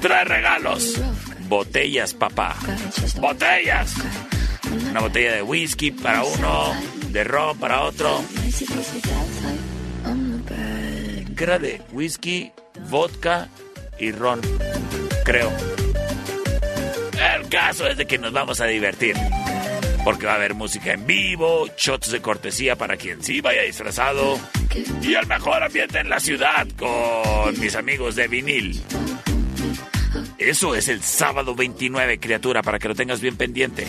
Tres 0.00 0.28
regalos. 0.28 1.00
Botellas, 1.48 2.14
papá. 2.14 2.56
Botellas. 3.20 3.94
Una 4.90 5.00
botella 5.00 5.34
de 5.34 5.42
whisky 5.42 5.92
para 5.92 6.24
uno, 6.24 6.74
de 7.10 7.22
ron 7.22 7.56
para 7.58 7.82
otro. 7.82 8.20
¿Qué 11.36 11.44
era 11.44 11.58
de 11.58 11.82
whisky, 11.92 12.50
vodka 12.88 13.48
y 14.00 14.10
ron? 14.10 14.40
Creo. 15.24 15.85
El 17.18 17.48
caso 17.48 17.86
es 17.86 17.96
de 17.96 18.06
que 18.06 18.18
nos 18.18 18.32
vamos 18.32 18.60
a 18.60 18.66
divertir. 18.66 19.16
Porque 20.04 20.26
va 20.26 20.32
a 20.32 20.36
haber 20.36 20.54
música 20.54 20.92
en 20.92 21.06
vivo, 21.06 21.68
shots 21.76 22.10
de 22.12 22.20
cortesía 22.20 22.76
para 22.76 22.96
quien 22.96 23.22
sí 23.22 23.40
vaya 23.40 23.62
disfrazado. 23.62 24.38
Y 25.02 25.14
el 25.14 25.26
mejor 25.26 25.62
ambiente 25.62 25.98
en 25.98 26.08
la 26.08 26.20
ciudad 26.20 26.66
con 26.78 27.58
mis 27.58 27.74
amigos 27.74 28.14
de 28.14 28.28
vinil. 28.28 28.82
Eso 30.38 30.74
es 30.74 30.88
el 30.88 31.02
sábado 31.02 31.54
29, 31.54 32.20
criatura, 32.20 32.62
para 32.62 32.78
que 32.78 32.88
lo 32.88 32.94
tengas 32.94 33.20
bien 33.20 33.36
pendiente. 33.36 33.86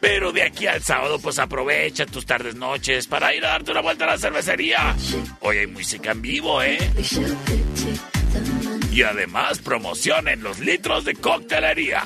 Pero 0.00 0.32
de 0.32 0.42
aquí 0.42 0.66
al 0.66 0.82
sábado, 0.82 1.18
pues 1.18 1.38
aprovecha 1.38 2.06
tus 2.06 2.24
tardes, 2.24 2.54
noches 2.54 3.06
para 3.06 3.34
ir 3.34 3.44
a 3.44 3.48
darte 3.48 3.72
una 3.72 3.80
vuelta 3.80 4.04
a 4.04 4.08
la 4.08 4.18
cervecería. 4.18 4.94
Hoy 5.40 5.58
hay 5.58 5.66
música 5.66 6.12
en 6.12 6.22
vivo, 6.22 6.62
¿eh? 6.62 6.78
Y 8.90 9.02
además 9.02 9.58
promocionen 9.58 10.42
los 10.42 10.58
litros 10.58 11.04
de 11.04 11.14
coctelería. 11.14 12.02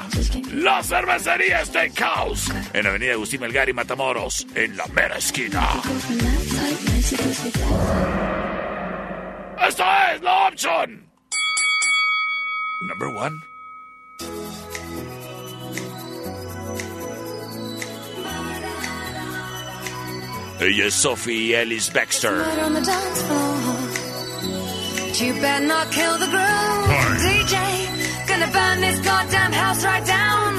La 0.53 0.83
cervecería 0.83 1.64
Steakhouse. 1.64 2.53
En 2.72 2.87
Avenida 2.87 3.12
Agustín 3.12 3.41
Melgar 3.41 3.68
y 3.68 3.72
Matamoros, 3.72 4.47
en 4.55 4.76
la 4.76 4.87
mera 4.89 5.16
esquina. 5.16 5.68
Esta 9.66 10.14
es 10.14 10.22
la 10.22 10.49
opción. 10.49 11.09
Number 12.89 13.09
one. 13.16 13.53
Ella 20.61 20.87
es 20.87 20.95
Sophie 20.95 21.61
Ellis 21.61 21.93
Baxter. 21.93 22.35
You 25.22 25.32
better 25.34 25.64
not 25.66 25.90
kill 25.92 26.18
the 26.18 26.26
groove. 26.26 26.86
DJ, 27.22 27.56
gonna 28.26 28.50
burn 28.50 28.80
this 28.80 28.98
goddamn 29.00 29.52
house 29.52 29.84
right 29.84 30.04
down. 30.04 30.58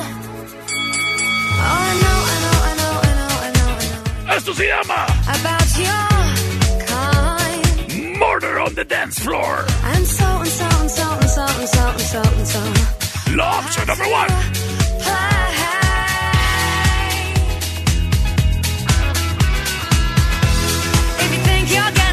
Oh, 1.60 1.88
I 1.88 1.94
know, 2.04 2.20
I 2.32 2.38
know, 2.44 2.58
I 2.70 2.74
know, 2.80 2.94
I 3.04 3.14
know, 3.18 3.32
I 3.46 3.50
know, 3.58 3.70
I 3.80 4.26
know. 4.26 4.36
Esto 4.36 4.54
se 4.54 4.68
llama 4.70 5.06
About 5.36 5.70
your 5.86 6.08
kind. 6.88 8.20
Murder 8.20 8.60
on 8.60 8.74
the 8.76 8.86
Dance 8.86 9.20
Floor. 9.20 9.66
And 9.94 10.06
so 10.08 10.26
and 10.26 10.54
so 10.60 10.68
and 10.82 10.92
so 10.92 11.08
and 11.22 11.30
so 11.30 11.46
and 11.46 11.70
so 11.70 11.82
and 11.90 12.02
so 12.14 12.22
and 12.22 12.48
so. 12.48 12.62
La 13.36 13.60
opción 13.60 13.88
number 13.88 14.08
one. 14.08 14.28
Play. 15.04 15.44
If 21.20 21.30
you 21.34 21.40
think 21.48 21.74
you're. 21.74 22.04
Sin 22.04 22.13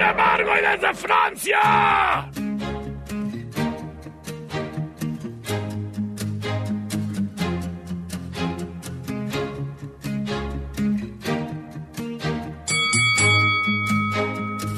embargo, 0.00 0.50
y 0.56 0.60
desde 0.60 0.94
Francia. 0.94 2.30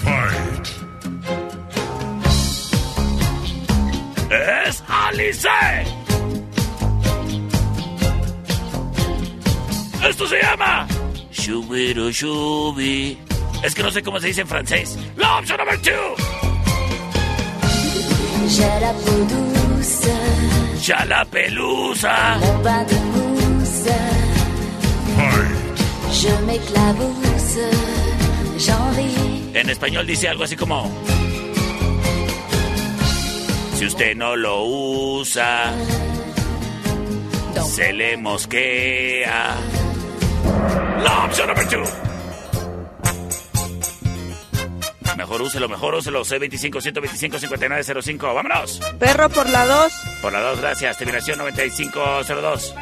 Fight. 0.03 0.66
Es 4.31 4.85
Alice. 4.89 5.49
Esto 10.09 10.27
se 10.27 10.41
llama 10.43 10.89
Shubiro 11.31 12.11
Shubi. 12.11 13.30
Es 13.63 13.75
que 13.75 13.83
no 13.83 13.91
sé 13.91 14.03
cómo 14.03 14.19
se 14.21 14.29
dice 14.29 14.41
en 14.41 14.49
francés. 14.49 14.99
La 15.17 15.39
opción 15.39 15.59
number 15.59 15.79
two. 15.83 15.93
J'ai 18.49 18.81
la 21.09 21.25
ris. 28.97 29.19
En 29.55 29.71
español 29.71 30.07
dice 30.07 30.29
algo 30.29 30.45
así 30.45 30.57
como... 30.57 30.91
Si 33.77 33.87
usted 33.87 34.15
no 34.17 34.37
lo 34.37 34.65
usa, 34.65 35.73
se 37.67 37.93
le 37.93 38.17
mosquea. 38.17 39.57
La 41.03 41.25
opción 41.25 41.49
number 41.49 41.69
two. 41.69 42.10
Mejor 45.21 45.43
úselo, 45.43 45.68
mejor 45.68 45.95
úselo. 45.95 46.25
C25-125-5905. 46.25 48.35
¡Vámonos! 48.35 48.81
Perro 48.99 49.29
por 49.29 49.51
la 49.51 49.66
2. 49.66 49.93
Por 50.23 50.33
la 50.33 50.41
2, 50.41 50.62
gracias. 50.62 50.97
Terminación 50.97 51.37
9502. 51.37 52.75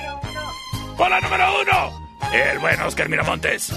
Por 0.97 1.11
la 1.11 1.21
número 1.21 1.61
1. 1.63 2.09
El 2.33 2.61
buen 2.61 2.81
Oscar 2.83 3.09
Miramontes. 3.09 3.73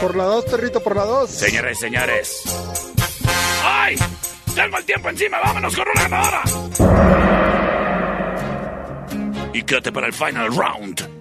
Por 0.00 0.14
la 0.14 0.26
2, 0.26 0.44
perrito, 0.44 0.80
por 0.80 0.94
la 0.94 1.06
2. 1.06 1.28
Señores 1.28 1.76
y 1.76 1.80
señores. 1.80 2.42
¡Ay! 3.64 3.96
Tengo 4.54 4.78
el 4.78 4.84
tiempo 4.84 5.08
encima. 5.08 5.40
Vámonos 5.40 5.74
con 5.74 5.88
una 5.88 6.02
ganadora. 6.02 6.42
Y 9.52 9.60
quédate 9.64 9.90
para 9.90 10.06
el 10.06 10.12
final 10.12 10.54
round. 10.54 11.13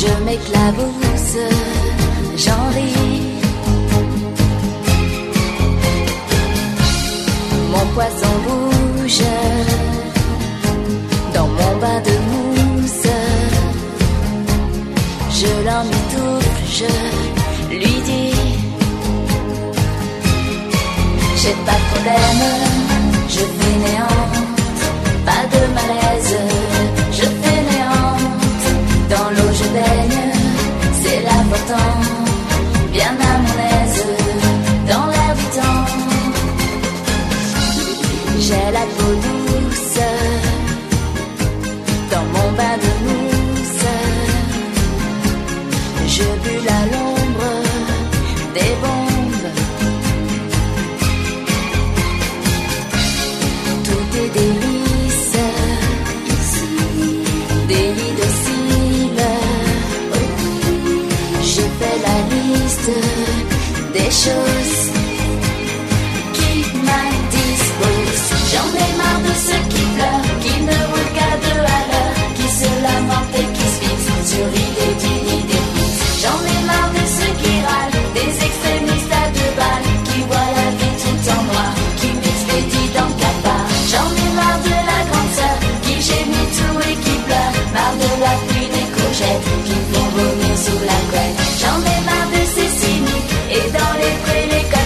Je 0.00 0.24
m'éclabousse, 0.24 1.36
j'en 2.34 2.68
ris. 2.74 3.20
Mon 7.70 7.86
poisson 7.94 8.32
bouge 8.46 9.22
dans 11.34 11.48
mon 11.48 11.76
bain 11.82 12.00
de 12.08 12.14
mousse. 12.30 13.12
Je 15.38 15.50
l'emmitoufle, 15.66 16.64
je 16.78 17.74
lui 17.76 17.94
dis 18.08 18.34
J'ai 21.36 21.56
pas 21.66 21.78
de 21.80 21.86
problème, 21.92 22.42
je 23.28 23.42
fais 23.58 23.76
néante, 23.84 24.36
pas 25.26 25.44
de 25.52 25.60
malaise, 25.74 26.49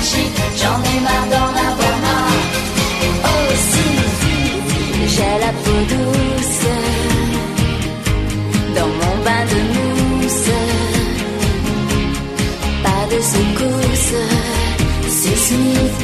j'en 0.05 0.79
ai 0.93 1.01
marre 1.01 1.29
d'en 1.33 1.51
avoir 1.69 1.97
marre. 2.07 2.43
Aussi, 3.35 3.91
j'ai 5.15 5.35
la 5.45 5.53
peau 5.63 5.79
douce 5.93 6.67
dans 8.77 8.91
mon 9.01 9.15
bain 9.25 9.45
de 9.53 9.61
mousse. 9.75 10.51
Pas 12.83 13.03
de 13.13 13.19
secousse, 13.33 14.15
sismique. 15.09 16.04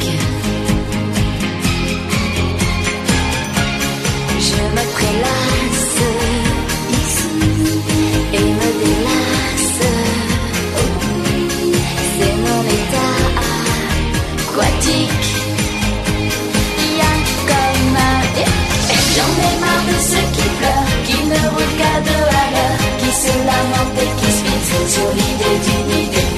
lamentent 23.45 23.99
et 24.03 24.11
qui 24.19 24.31
se 24.31 24.51
sur 24.95 25.09
l'idée 25.13 25.57
d'une 25.65 25.91
idée. 26.03 26.29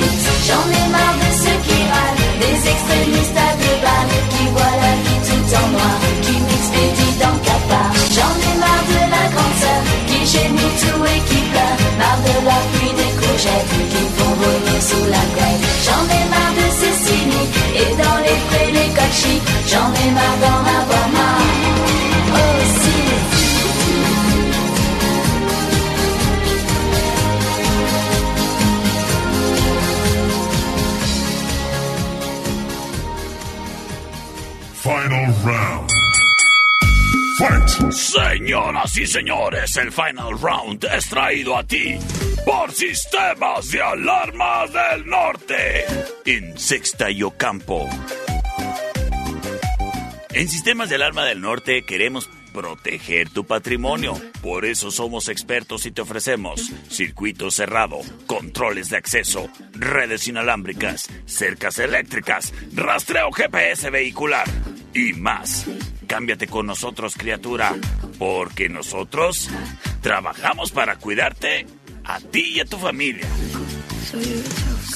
J'en 0.47 0.65
ai 0.79 0.87
marre 0.91 1.17
de 1.23 1.29
ceux 1.43 1.59
qui 1.65 1.79
râlent, 1.91 2.21
des 2.43 2.57
extrémistes 2.73 3.37
à 3.37 3.51
deux 3.61 3.79
qui 4.33 4.43
voient 4.53 4.77
la 4.85 4.93
vie 5.03 5.21
tout 5.27 5.47
en 5.61 5.67
noir, 5.75 5.97
qui 6.21 6.35
m'expédient 6.47 7.15
dans 7.23 7.37
capard. 7.47 7.93
J'en 8.15 8.33
ai 8.49 8.55
marre 8.63 8.85
de 8.93 9.01
la 9.15 9.23
grande 9.33 9.57
sœur, 9.63 9.81
qui 10.07 10.19
gémit 10.33 10.73
tout 10.81 11.01
et 11.13 11.21
qui 11.29 11.39
pleure, 11.51 11.77
marre 11.99 12.21
de 12.27 12.35
la 12.49 12.59
pluie 12.71 12.95
des 12.99 13.13
courgettes, 13.19 13.73
qui 13.91 14.03
font 14.15 14.33
vomir 14.41 14.79
sous 14.89 15.05
la 15.15 15.23
couette. 15.33 15.61
J'en 15.85 16.03
ai 16.17 16.23
marre 16.33 16.55
de 16.59 16.67
ces 16.79 16.95
cyniques, 17.05 17.55
et 17.81 17.91
dans 18.01 18.19
les 18.25 18.39
prés 18.47 18.71
les 18.77 18.89
chics, 19.13 19.47
j'en 19.67 19.89
ai 20.03 20.09
marre 20.11 20.37
d'en 20.43 20.62
Señoras 37.91 38.97
y 38.97 39.07
señores, 39.07 39.77
el 39.77 39.91
Final 39.91 40.39
Round 40.39 40.85
es 40.85 41.09
traído 41.09 41.57
a 41.57 41.63
ti 41.63 41.97
por 42.45 42.71
Sistemas 42.71 43.71
de 43.71 43.81
Alarmas 43.81 44.71
del 44.71 45.07
Norte 45.07 45.85
en 46.25 46.57
Sexta 46.57 47.09
y 47.09 47.23
Ocampo. 47.23 47.89
En 50.33 50.47
Sistemas 50.47 50.89
de 50.89 50.95
Alarma 50.95 51.25
del 51.25 51.41
Norte 51.41 51.83
queremos 51.83 52.29
proteger 52.53 53.29
tu 53.29 53.45
patrimonio. 53.45 54.13
Por 54.41 54.65
eso 54.65 54.91
somos 54.91 55.27
expertos 55.27 55.85
y 55.87 55.91
te 55.91 56.01
ofrecemos 56.01 56.71
circuito 56.89 57.49
cerrado, 57.49 57.99
controles 58.27 58.89
de 58.89 58.97
acceso, 58.97 59.49
redes 59.73 60.27
inalámbricas, 60.27 61.09
cercas 61.25 61.79
eléctricas, 61.79 62.53
rastreo 62.73 63.31
GPS 63.31 63.89
vehicular 63.89 64.47
y 64.93 65.13
más. 65.13 65.67
Cámbiate 66.07 66.47
con 66.47 66.65
nosotros, 66.65 67.15
criatura, 67.15 67.75
porque 68.19 68.69
nosotros 68.69 69.49
trabajamos 70.01 70.71
para 70.71 70.97
cuidarte 70.97 71.65
a 72.03 72.19
ti 72.19 72.53
y 72.55 72.59
a 72.59 72.65
tu 72.65 72.77
familia. 72.77 73.27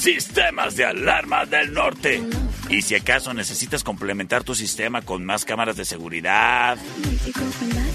Sistemas 0.00 0.76
de 0.76 0.84
alarma 0.84 1.44
del 1.46 1.72
norte. 1.72 2.22
Y 2.68 2.82
si 2.82 2.94
acaso 2.94 3.32
necesitas 3.32 3.82
complementar 3.82 4.44
tu 4.44 4.54
sistema 4.54 5.02
con 5.02 5.24
más 5.24 5.44
cámaras 5.44 5.76
de 5.76 5.84
seguridad, 5.84 6.76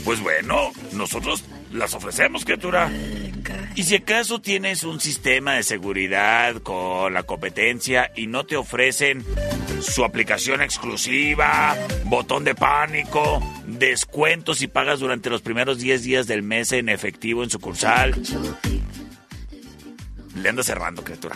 pues 0.04 0.20
bueno, 0.22 0.72
nosotros 0.94 1.44
las 1.72 1.94
ofrecemos, 1.94 2.44
criatura. 2.44 2.92
Y 3.76 3.84
si 3.84 3.96
acaso 3.96 4.42
tienes 4.42 4.84
un 4.84 5.00
sistema 5.00 5.54
de 5.54 5.64
seguridad 5.64 6.56
con 6.58 7.14
la 7.14 7.24
competencia 7.24 8.12
y 8.16 8.28
no 8.28 8.46
te 8.46 8.56
ofrecen 8.56 9.26
su 9.82 10.04
aplicación 10.04 10.62
exclusiva, 10.62 11.76
botón 12.06 12.44
de 12.44 12.56
pánico, 12.56 13.42
descuentos 13.66 14.60
si 14.60 14.68
pagas 14.68 15.00
durante 15.00 15.30
los 15.30 15.42
primeros 15.42 15.80
10 15.80 16.04
días 16.04 16.28
del 16.28 16.44
mes 16.44 16.72
en 16.72 16.90
efectivo 16.90 17.44
en 17.44 17.50
sucursal, 17.50 18.14
le 20.36 20.50
anda 20.50 20.64
cerrando, 20.64 21.04
criatura. 21.04 21.36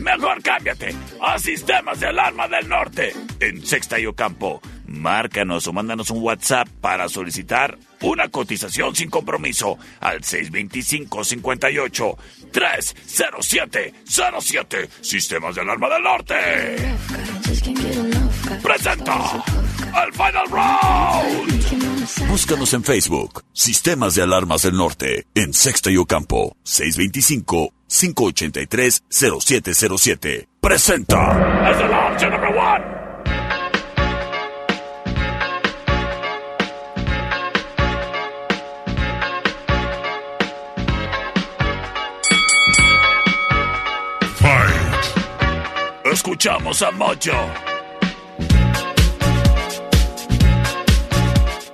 Mejor 0.00 0.42
cámbiate 0.42 0.94
a 1.20 1.38
Sistemas 1.38 2.00
de 2.00 2.06
Alarma 2.06 2.48
del 2.48 2.68
Norte 2.68 3.12
en 3.40 3.64
Sexta 3.64 3.98
y 3.98 4.06
Ocampo. 4.06 4.60
Márcanos 4.86 5.66
o 5.66 5.72
mándanos 5.72 6.10
un 6.10 6.22
WhatsApp 6.22 6.68
para 6.80 7.08
solicitar 7.08 7.78
una 8.02 8.28
cotización 8.28 8.94
sin 8.94 9.10
compromiso 9.10 9.78
al 10.00 10.20
625-58 10.20 12.16
307 12.52 13.94
07 14.06 14.88
Sistemas 15.00 15.54
de 15.54 15.60
Alarma 15.62 15.88
del 15.88 16.02
Norte. 16.02 16.34
Presenta 18.62 19.44
el 20.04 20.12
Final 20.12 20.50
Round. 20.50 22.28
Búscanos 22.28 22.74
en 22.74 22.84
Facebook, 22.84 23.44
Sistemas 23.52 24.14
de 24.14 24.22
Alarmas 24.22 24.62
del 24.62 24.76
Norte, 24.76 25.26
en 25.34 25.54
Sexta 25.54 25.90
y 25.90 25.96
Ocampo, 25.96 26.56
625-583-0707. 27.88 30.46
Presenta. 30.60 31.70
Es 31.70 31.78
la 31.90 32.06
opción 32.08 32.30
number 32.30 32.56
one. 32.56 32.84
Fight! 44.36 45.04
Escuchamos 46.12 46.82
a 46.82 46.90
Mojo. 46.90 47.50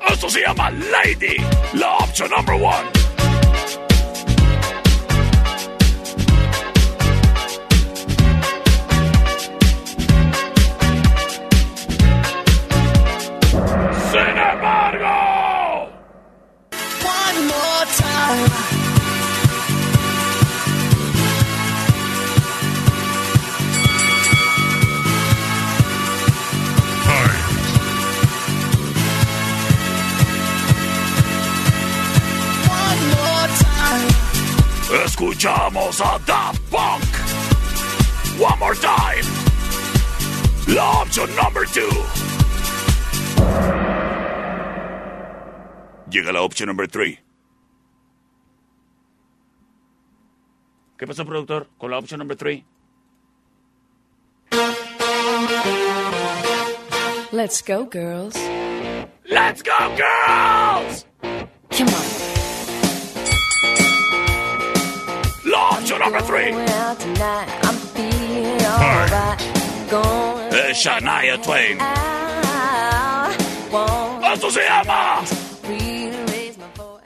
Esto 0.08 0.28
se 0.28 0.40
llama 0.42 0.70
Lady, 0.70 1.36
la 1.72 1.96
opción 1.96 2.30
number 2.30 2.54
one. 2.56 3.09
Llega 46.30 46.38
la 46.38 46.46
opción 46.46 46.68
number 46.68 46.86
three. 46.86 47.18
¿Qué 50.96 51.04
pasó, 51.04 51.24
productor? 51.24 51.68
Con 51.76 51.90
la 51.90 51.98
opción 51.98 52.18
number 52.18 52.36
three. 52.36 52.64
Let's 57.32 57.60
go, 57.62 57.84
girls. 57.84 58.36
Let's 59.28 59.62
go, 59.62 59.76
girls! 59.96 61.04
Come 61.70 61.88
on. 61.88 62.06
La 65.46 65.70
opción 65.70 65.98
number 65.98 66.22
three. 66.22 66.52
Well, 66.52 66.96
tonight 66.96 67.48
I'm 67.64 67.74
feeling 67.74 68.64
alright. 68.66 69.40
Going 69.90 70.54
Es 70.54 70.76
Shania 70.78 71.42
Twain. 71.42 71.78
Esto 74.32 74.48
se 74.48 74.60
llama 74.62 75.24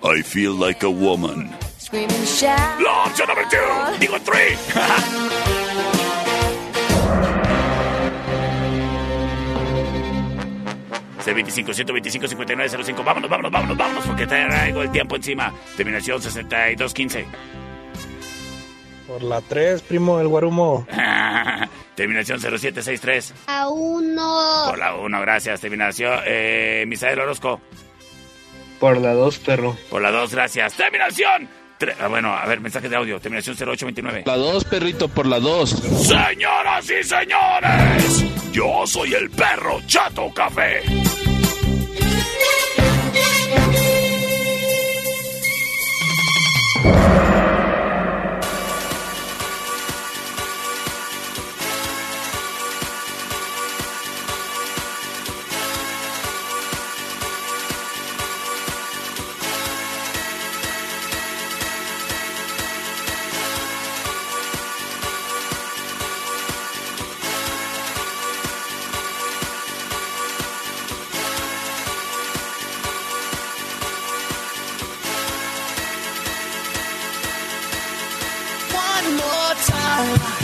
I 0.06 0.20
Feel 0.20 0.52
Like 0.52 0.84
a 0.84 0.90
Woman. 0.90 1.50
Screaming, 1.78 2.24
shout. 2.26 2.78
La 2.78 3.04
opción 3.04 3.26
number 3.26 3.48
two. 3.48 3.98
Digo 3.98 4.20
three. 4.20 4.54
C25 11.24 11.72
125 11.72 12.28
5905. 12.28 13.02
Vámonos, 13.02 13.30
vámonos, 13.30 13.50
vámonos, 13.50 13.76
vámonos, 13.78 14.04
porque 14.04 14.26
traigo 14.26 14.82
el 14.82 14.92
tiempo 14.92 15.16
encima. 15.16 15.54
Terminación 15.74 16.20
6215. 16.20 17.24
Por 19.06 19.22
la 19.22 19.40
3, 19.40 19.80
primo 19.82 20.18
del 20.18 20.28
Guarumo. 20.28 20.86
Terminación 21.94 22.40
0763. 22.40 23.34
A 23.46 23.68
uno. 23.68 24.64
Por 24.68 24.78
la 24.78 24.96
1, 24.96 25.20
gracias. 25.22 25.62
Terminación, 25.62 26.20
eh, 26.26 26.84
Misael 26.86 27.18
Orozco. 27.20 27.60
Por 28.80 28.98
la 28.98 29.12
2, 29.14 29.38
perro. 29.38 29.76
Por 29.90 30.02
la 30.02 30.10
2, 30.10 30.32
gracias. 30.32 30.74
Terminación. 30.74 31.48
tre- 31.78 31.94
ah, 32.00 32.08
bueno, 32.08 32.34
a 32.34 32.44
ver, 32.46 32.60
mensaje 32.60 32.88
de 32.88 32.96
audio. 32.96 33.18
Terminación 33.20 33.56
0829. 33.56 34.22
La 34.26 34.36
2, 34.36 34.64
perrito, 34.64 35.08
por 35.08 35.26
la 35.26 35.40
2. 35.40 35.70
Señoras 35.70 36.90
y 36.90 37.02
señores, 37.02 38.24
yo 38.52 38.86
soy 38.86 39.14
el 39.14 39.30
perro 39.30 39.80
Chato 39.86 40.30
Café. 40.34 40.82
More 79.10 79.54
time. 79.66 80.43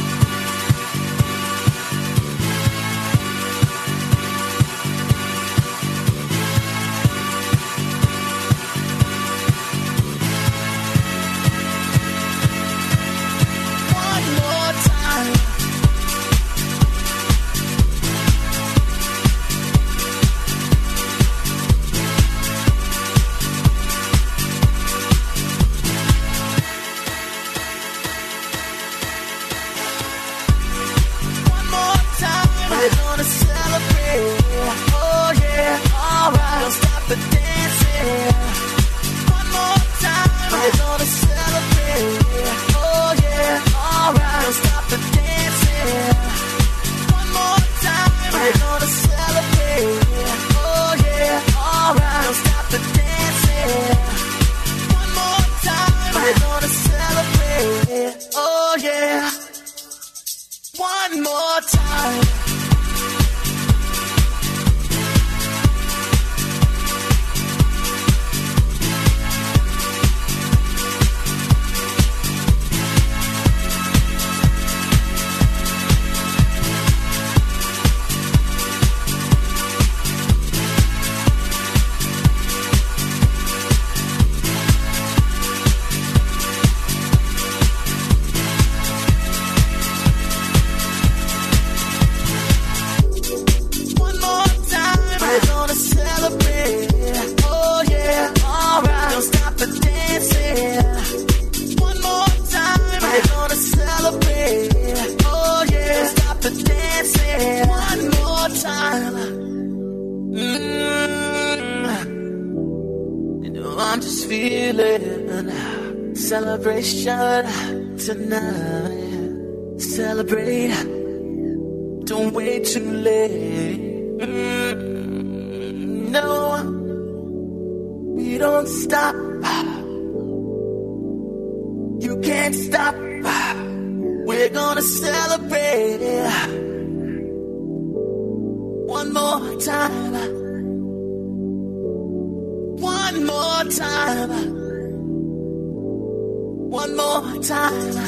One 146.70 146.96
more 146.96 147.42
time. 147.42 148.06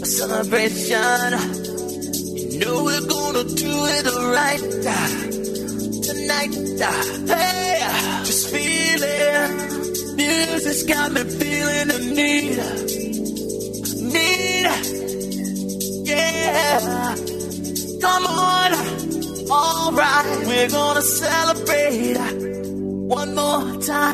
A 0.00 0.06
celebration. 0.06 1.32
You 2.52 2.58
know 2.60 2.84
we're 2.84 3.06
gonna 3.06 3.44
do 3.44 3.74
it 3.96 4.06
right 4.38 4.64
tonight. 6.06 6.54
Hey, 7.26 7.80
just 8.24 8.44
feel 8.50 9.02
it. 9.02 9.50
Music's 10.16 10.84
got 10.84 11.10
me 11.12 11.24
feeling 11.24 11.88
the 11.88 11.98
need. 12.14 12.58
Need. 14.14 14.66
Yeah. 16.06 17.16
Come 18.00 18.26
on. 18.26 18.70
Alright, 19.50 20.46
we're 20.46 20.70
gonna 20.70 21.02
celebrate 21.02 22.18
one 23.18 23.34
more 23.34 23.82
time. 23.82 24.13